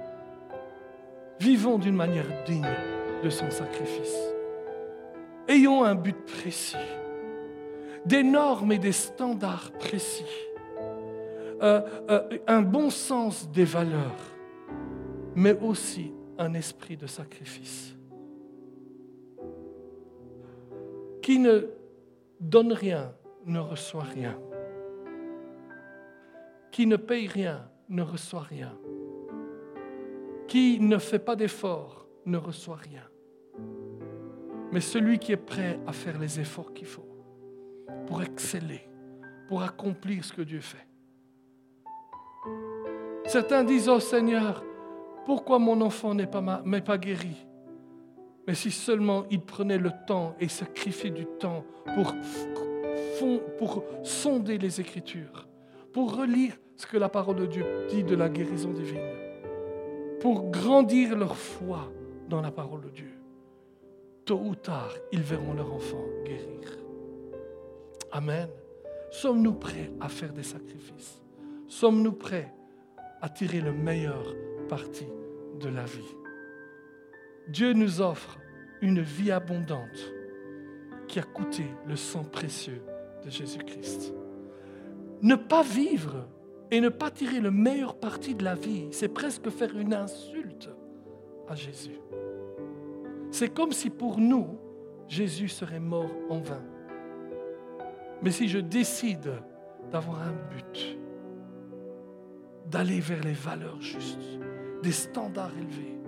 [1.38, 2.68] Vivons d'une manière digne
[3.22, 4.34] de son sacrifice.
[5.48, 6.76] Ayons un but précis,
[8.06, 10.24] des normes et des standards précis
[11.62, 14.16] euh, euh, un bon sens des valeurs,
[15.34, 17.94] mais aussi un esprit de sacrifice.
[21.20, 21.66] Qui ne
[22.40, 23.12] donne rien
[23.44, 24.38] ne reçoit rien.
[26.70, 28.72] Qui ne paye rien ne reçoit rien.
[30.48, 33.04] Qui ne fait pas d'efforts ne reçoit rien.
[34.72, 37.08] Mais celui qui est prêt à faire les efforts qu'il faut,
[38.06, 38.88] pour exceller,
[39.48, 40.86] pour accomplir ce que Dieu fait.
[43.26, 44.64] Certains disent, oh Seigneur,
[45.26, 47.46] pourquoi mon enfant n'est pas, pas guéri?
[48.46, 51.64] Mais si seulement il prenait le temps et sacrifiait du temps
[51.94, 52.14] pour,
[53.58, 55.46] pour sonder les Écritures,
[55.92, 58.98] pour relire ce que la parole de Dieu dit de la guérison divine,
[60.20, 61.92] pour grandir leur foi
[62.28, 63.19] dans la parole de Dieu.
[64.30, 66.78] Tôt ou tard, ils verront leur enfant guérir.
[68.12, 68.48] Amen.
[69.10, 71.20] Sommes-nous prêts à faire des sacrifices?
[71.66, 72.54] Sommes-nous prêts
[73.20, 74.36] à tirer le meilleur
[74.68, 75.06] parti
[75.58, 76.14] de la vie?
[77.48, 78.38] Dieu nous offre
[78.80, 80.12] une vie abondante
[81.08, 82.82] qui a coûté le sang précieux
[83.24, 84.14] de Jésus-Christ.
[85.22, 86.28] Ne pas vivre
[86.70, 90.70] et ne pas tirer le meilleur parti de la vie, c'est presque faire une insulte
[91.48, 91.98] à Jésus.
[93.30, 94.58] C'est comme si pour nous,
[95.08, 96.62] Jésus serait mort en vain.
[98.22, 99.32] Mais si je décide
[99.90, 100.98] d'avoir un but,
[102.66, 104.38] d'aller vers les valeurs justes,
[104.82, 105.98] des standards élevés,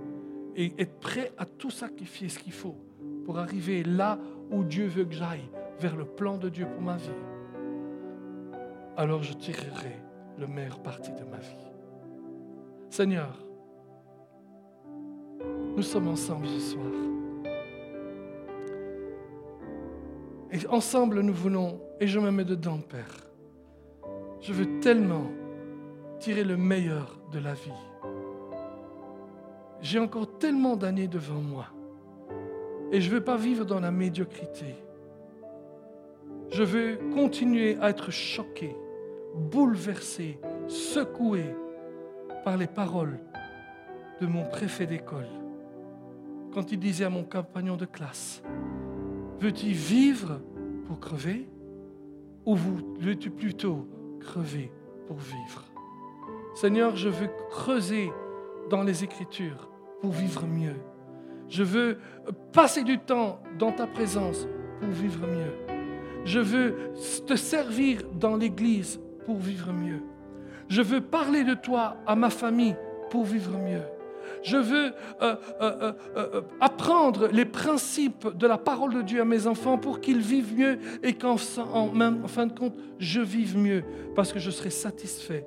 [0.55, 2.77] et être prêt à tout sacrifier ce qu'il faut
[3.25, 4.19] pour arriver là
[4.51, 5.49] où Dieu veut que j'aille,
[5.81, 7.11] vers le plan de Dieu pour ma vie,
[8.97, 9.97] alors je tirerai
[10.39, 11.73] le meilleur parti de ma vie.
[12.91, 13.43] Seigneur,
[15.77, 16.93] nous sommes ensemble ce soir.
[20.53, 23.31] Et ensemble, nous voulons, et je me mets dedans, Père.
[24.41, 25.27] Je veux tellement
[26.19, 27.71] tirer le meilleur de la vie.
[29.81, 31.67] J'ai encore tellement d'années devant moi.
[32.93, 34.77] Et je ne veux pas vivre dans la médiocrité.
[36.51, 38.77] Je veux continuer à être choqué,
[39.35, 41.45] bouleversé, secoué
[42.45, 43.19] par les paroles
[44.21, 45.42] de mon préfet d'école.
[46.53, 48.43] Quand il disait à mon compagnon de classe,
[49.41, 50.41] veux-tu vivre
[50.87, 51.49] pour crever
[52.45, 53.89] ou veux-tu plutôt
[54.21, 54.71] crever
[55.07, 55.65] pour vivre?
[56.55, 58.11] Seigneur, je veux creuser
[58.69, 59.71] dans les Écritures
[60.03, 60.77] pour vivre mieux.
[61.49, 61.99] Je veux
[62.53, 64.47] passer du temps dans ta présence
[64.81, 65.75] pour vivre mieux.
[66.27, 66.93] Je veux
[67.27, 70.03] te servir dans l'Église pour vivre mieux.
[70.69, 72.77] Je veux parler de toi à ma famille
[73.11, 73.83] pour vivre mieux.
[74.43, 74.93] Je veux
[75.23, 80.01] euh, euh, euh, apprendre les principes de la parole de Dieu à mes enfants pour
[80.01, 84.51] qu'ils vivent mieux et qu'en en, fin de compte, je vive mieux parce que je
[84.51, 85.47] serai satisfait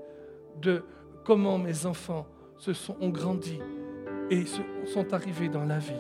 [0.62, 0.84] de
[1.24, 2.28] comment mes enfants
[3.02, 3.60] ont grandi
[4.30, 4.44] et
[4.86, 5.94] sont arrivés dans la vie.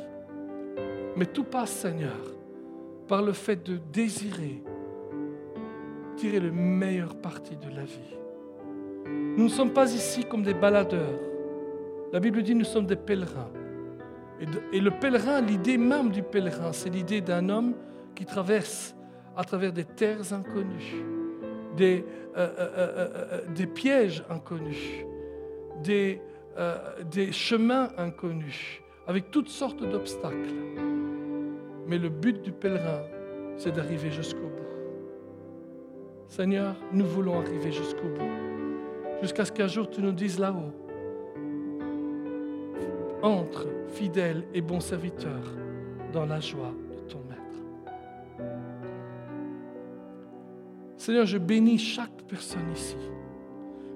[1.15, 2.17] Mais tout passe, Seigneur,
[3.07, 4.63] par le fait de désirer
[6.15, 8.15] tirer le meilleur parti de la vie.
[9.37, 11.19] Nous ne sommes pas ici comme des baladeurs.
[12.13, 13.49] La Bible dit nous sommes des pèlerins.
[14.73, 17.73] Et, le pèlerin, l'idée même du pèlerin, c'est l'idée d'un homme
[18.15, 18.95] qui traverse
[19.35, 21.05] à travers des terres inconnues,
[21.77, 22.05] des,
[22.37, 25.05] euh, euh, euh, pièges inconnus,
[25.83, 26.21] des,
[27.11, 30.53] des chemins inconnus, avec toutes sortes d'obstacles.
[31.87, 33.03] Mais le but du pèlerin,
[33.57, 34.65] c'est d'arriver jusqu'au bout.
[36.27, 40.73] Seigneur, nous voulons arriver jusqu'au bout, jusqu'à ce qu'un jour tu nous dises là-haut,
[43.21, 45.41] entre, fidèle et bon serviteur,
[46.13, 47.41] dans la joie de ton Maître.
[50.97, 52.97] Seigneur, je bénis chaque personne ici.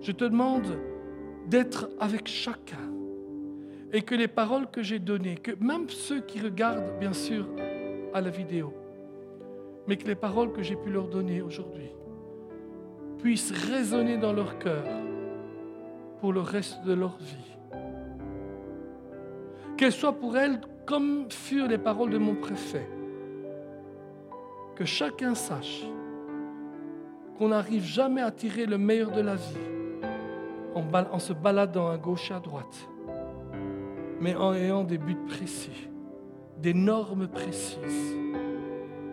[0.02, 0.78] Je te demande
[1.48, 2.78] d'être avec chacun
[3.92, 7.48] et que les paroles que j'ai données, que même ceux qui regardent bien sûr
[8.14, 8.74] à la vidéo,
[9.88, 11.90] mais que les paroles que j'ai pu leur donner aujourd'hui
[13.18, 14.86] puissent résonner dans leur cœur
[16.20, 17.59] pour le reste de leur vie.
[19.80, 22.86] Qu'elles soient pour elles comme furent les paroles de mon préfet.
[24.76, 25.86] Que chacun sache
[27.38, 29.56] qu'on n'arrive jamais à tirer le meilleur de la vie
[30.76, 32.90] en se baladant à gauche et à droite,
[34.20, 35.88] mais en ayant des buts précis,
[36.58, 38.18] des normes précises,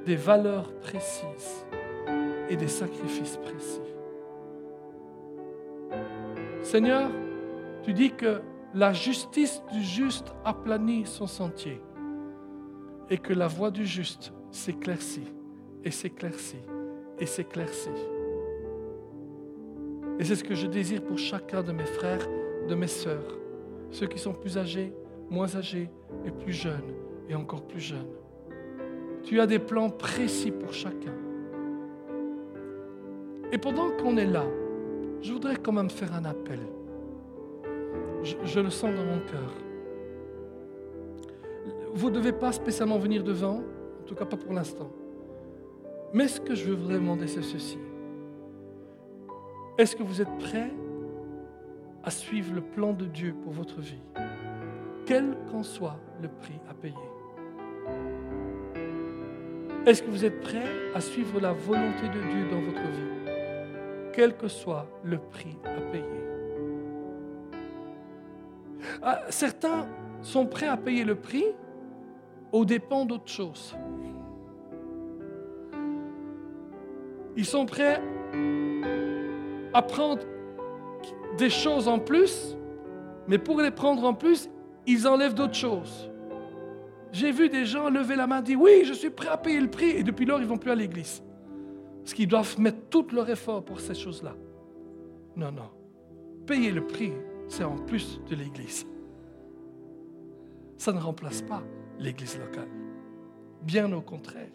[0.05, 1.65] des valeurs précises
[2.49, 3.95] et des sacrifices précis.
[6.61, 7.09] Seigneur,
[7.85, 8.41] tu dis que
[8.77, 11.81] la justice du juste aplanit son sentier
[13.09, 15.33] et que la voie du juste s'éclaircit
[15.83, 16.61] et s'éclaircit
[17.19, 17.89] et s'éclaircit.
[20.19, 22.29] Et c'est ce que je désire pour chacun de mes frères,
[22.69, 23.39] de mes sœurs,
[23.91, 24.93] ceux qui sont plus âgés,
[25.31, 25.89] moins âgés
[26.27, 26.93] et plus jeunes
[27.31, 28.13] et encore plus jeunes.
[29.23, 31.15] Tu as des plans précis pour chacun.
[33.51, 34.45] Et pendant qu'on est là,
[35.23, 36.61] je voudrais quand même faire un appel.
[38.45, 39.55] Je, le sens dans mon cœur.
[41.95, 43.63] Vous ne devez pas spécialement venir devant,
[44.01, 44.91] en tout cas pas pour l'instant.
[46.13, 47.79] Mais ce que je voudrais demander, c'est ceci?
[49.79, 50.73] Est-ce que vous êtes prêts
[52.03, 54.03] à suivre le plan de Dieu pour votre vie,
[55.05, 56.95] quel qu'en soit le prix à payer
[59.87, 63.33] Est-ce que vous êtes prêts à suivre la volonté de Dieu dans votre vie,
[64.13, 66.26] quel que soit le prix à payer
[69.29, 69.87] Certains
[70.23, 71.45] sont prêts à payer le prix
[72.53, 73.77] au dépens d'autres choses.
[77.37, 78.01] Ils sont prêts
[79.75, 80.23] à prendre
[81.37, 82.57] des choses en plus,
[83.29, 84.49] mais pour les prendre en plus,
[84.87, 86.11] ils enlèvent d'autres choses.
[87.13, 89.71] J'ai vu des gens lever la main dire Oui, je suis prêt à payer le
[89.71, 91.23] prix, et depuis lors, ils vont plus à l'église.
[92.03, 94.35] Parce qu'ils doivent mettre tout leur effort pour ces choses-là.
[95.35, 95.71] Non, non.
[96.47, 97.13] Payer le prix,
[97.49, 98.87] c'est en plus de l'église.
[100.77, 101.63] Ça ne remplace pas
[101.99, 102.69] l'église locale.
[103.63, 104.51] Bien au contraire.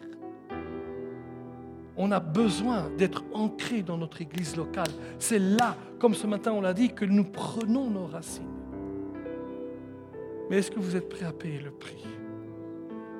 [1.96, 4.88] On a besoin d'être ancré dans notre église locale.
[5.18, 8.46] C'est là, comme ce matin on l'a dit, que nous prenons nos racines.
[10.48, 12.06] Mais est-ce que vous êtes prêt à payer le prix?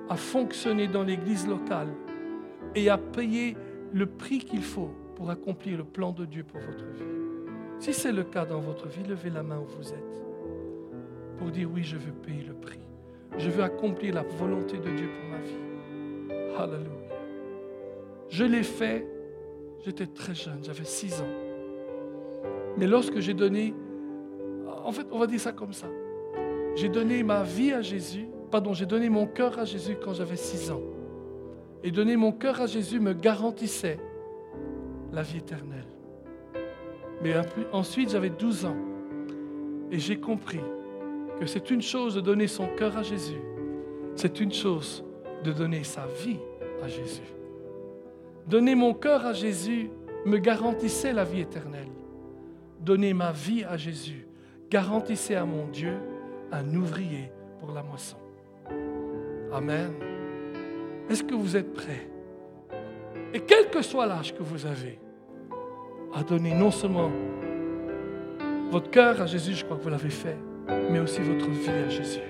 [0.09, 1.89] À fonctionner dans l'église locale
[2.75, 3.57] et à payer
[3.93, 7.22] le prix qu'il faut pour accomplir le plan de Dieu pour votre vie
[7.83, 10.23] Si c'est le cas dans votre vie, levez la main où vous êtes
[11.37, 12.79] pour dire oui, je veux payer le prix.
[13.37, 16.55] Je veux accomplir la volonté de Dieu pour ma vie.
[16.57, 17.17] Hallelujah.
[18.29, 19.05] Je l'ai fait,
[19.85, 21.35] j'étais très jeune, j'avais 6 ans.
[22.79, 23.75] Mais lorsque j'ai donné,
[24.85, 25.89] en fait, on va dire ça comme ça.
[26.77, 30.37] J'ai donné ma vie à Jésus, pardon, j'ai donné mon cœur à Jésus quand j'avais
[30.37, 30.83] 6 ans.
[31.83, 33.99] Et donner mon cœur à Jésus me garantissait
[35.11, 35.89] la vie éternelle.
[37.23, 37.35] Mais
[37.73, 38.77] ensuite, j'avais 12 ans.
[39.91, 40.61] Et j'ai compris
[41.39, 43.41] que c'est une chose de donner son cœur à Jésus.
[44.17, 45.05] C'est une chose
[45.45, 46.39] de donner sa vie
[46.83, 47.23] à Jésus.
[48.47, 49.91] Donner mon cœur à Jésus
[50.25, 51.89] me garantissait la vie éternelle.
[52.81, 54.27] Donner ma vie à Jésus
[54.71, 55.95] garantissait à mon Dieu
[56.51, 58.17] un ouvrier pour la moisson.
[59.53, 59.93] Amen.
[61.09, 62.09] Est-ce que vous êtes prêts?
[63.35, 64.99] Et quel que soit l'âge que vous avez,
[66.15, 67.11] à donner non seulement
[68.71, 70.39] votre cœur à Jésus, je crois que vous l'avez fait,
[70.91, 72.21] mais aussi votre vie à Jésus.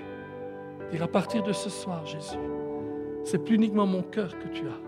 [0.91, 2.37] Dire à partir de ce soir, Jésus,
[3.23, 4.81] c'est plus uniquement mon cœur que tu as,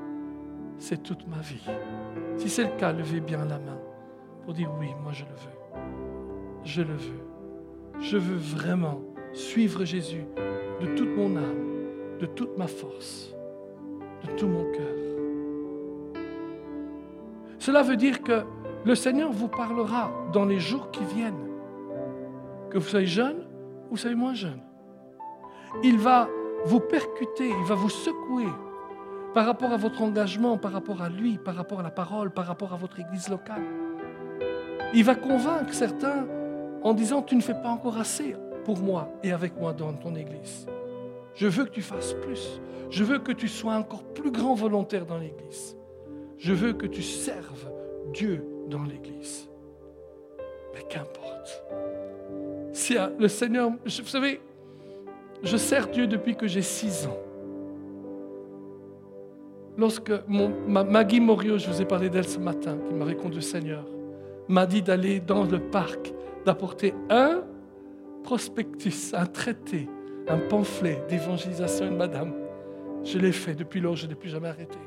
[0.78, 1.64] c'est toute ma vie.
[2.38, 3.80] Si c'est le cas, levez bien la main
[4.44, 5.84] pour dire oui, moi je le veux.
[6.64, 8.02] Je le veux.
[8.02, 9.02] Je veux vraiment
[9.34, 10.26] suivre Jésus
[10.82, 13.34] de toute mon âme, de toute ma force,
[14.24, 16.22] de tout mon cœur.
[17.60, 18.44] Cela veut dire que
[18.86, 21.50] le Seigneur vous parlera dans les jours qui viennent.
[22.70, 23.38] Que vous soyez jeune
[23.88, 24.62] ou vous soyez moins jeune.
[25.84, 26.30] Il va
[26.66, 28.48] vous percuter, il va vous secouer
[29.34, 32.46] par rapport à votre engagement, par rapport à lui, par rapport à la parole, par
[32.46, 33.64] rapport à votre église locale.
[34.94, 36.28] Il va convaincre certains
[36.84, 40.16] en disant, tu ne fais pas encore assez pour moi et avec moi dans ton
[40.16, 40.68] église.
[41.34, 42.62] Je veux que tu fasses plus.
[42.92, 45.76] Je veux que tu sois encore plus grand volontaire dans l'église.
[46.38, 47.70] Je veux que tu serves
[48.14, 49.50] Dieu dans l'église.
[50.74, 51.64] Mais qu'importe.
[52.74, 54.42] Si le Seigneur, vous savez,
[55.44, 57.18] je sers Dieu depuis que j'ai six ans
[59.78, 63.86] lorsque Maggie Morio, je vous ai parlé d'elle ce matin, qui m'avait conduit au Seigneur,
[64.48, 66.14] m'a dit d'aller dans le parc,
[66.46, 67.44] d'apporter un
[68.24, 69.88] prospectus, un traité,
[70.28, 72.34] un pamphlet d'évangélisation de madame.
[73.04, 74.80] Je l'ai fait depuis lors, je n'ai plus jamais arrêté.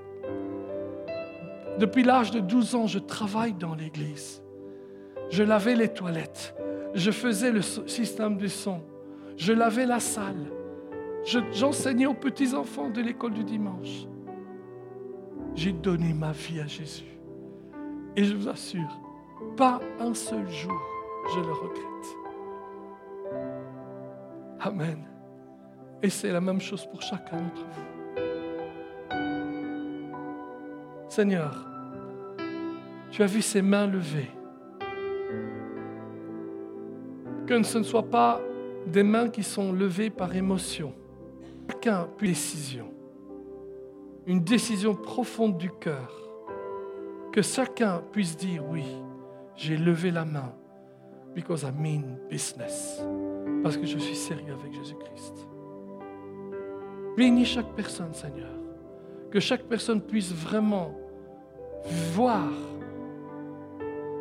[1.78, 4.42] Depuis l'âge de 12 ans, je travaille dans l'église.
[5.30, 6.54] Je lavais les toilettes.
[6.94, 8.80] Je faisais le système du son.
[9.36, 10.50] Je lavais la salle.
[11.52, 14.06] J'enseignais aux petits-enfants de l'école du dimanche
[15.58, 17.18] j'ai donné ma vie à Jésus.
[18.14, 19.00] Et je vous assure,
[19.56, 20.80] pas un seul jour,
[21.34, 22.16] je le regrette.
[24.60, 25.04] Amen.
[26.00, 27.82] Et c'est la même chose pour chacun d'entre vous.
[31.08, 31.67] Seigneur,
[33.10, 34.30] tu as vu ses mains levées.
[37.46, 38.40] Que ce ne soit pas
[38.86, 40.92] des mains qui sont levées par émotion.
[41.68, 42.92] Chacun puis décision
[44.28, 46.12] une décision profonde du cœur,
[47.32, 48.84] que chacun puisse dire oui,
[49.56, 50.52] j'ai levé la main
[51.34, 53.02] because I mean business,
[53.62, 55.48] parce que je suis sérieux avec Jésus-Christ.
[57.16, 58.52] Bénis chaque personne, Seigneur,
[59.30, 60.94] que chaque personne puisse vraiment
[62.12, 62.50] voir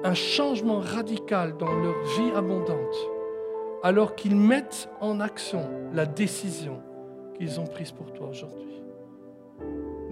[0.04, 2.96] un changement radical dans leur vie abondante,
[3.84, 6.82] alors qu'ils mettent en action la décision
[7.38, 8.84] qu'ils ont prise pour toi aujourd'hui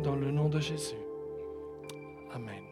[0.04, 0.96] dans le nom de Jésus.
[2.34, 2.65] Amen.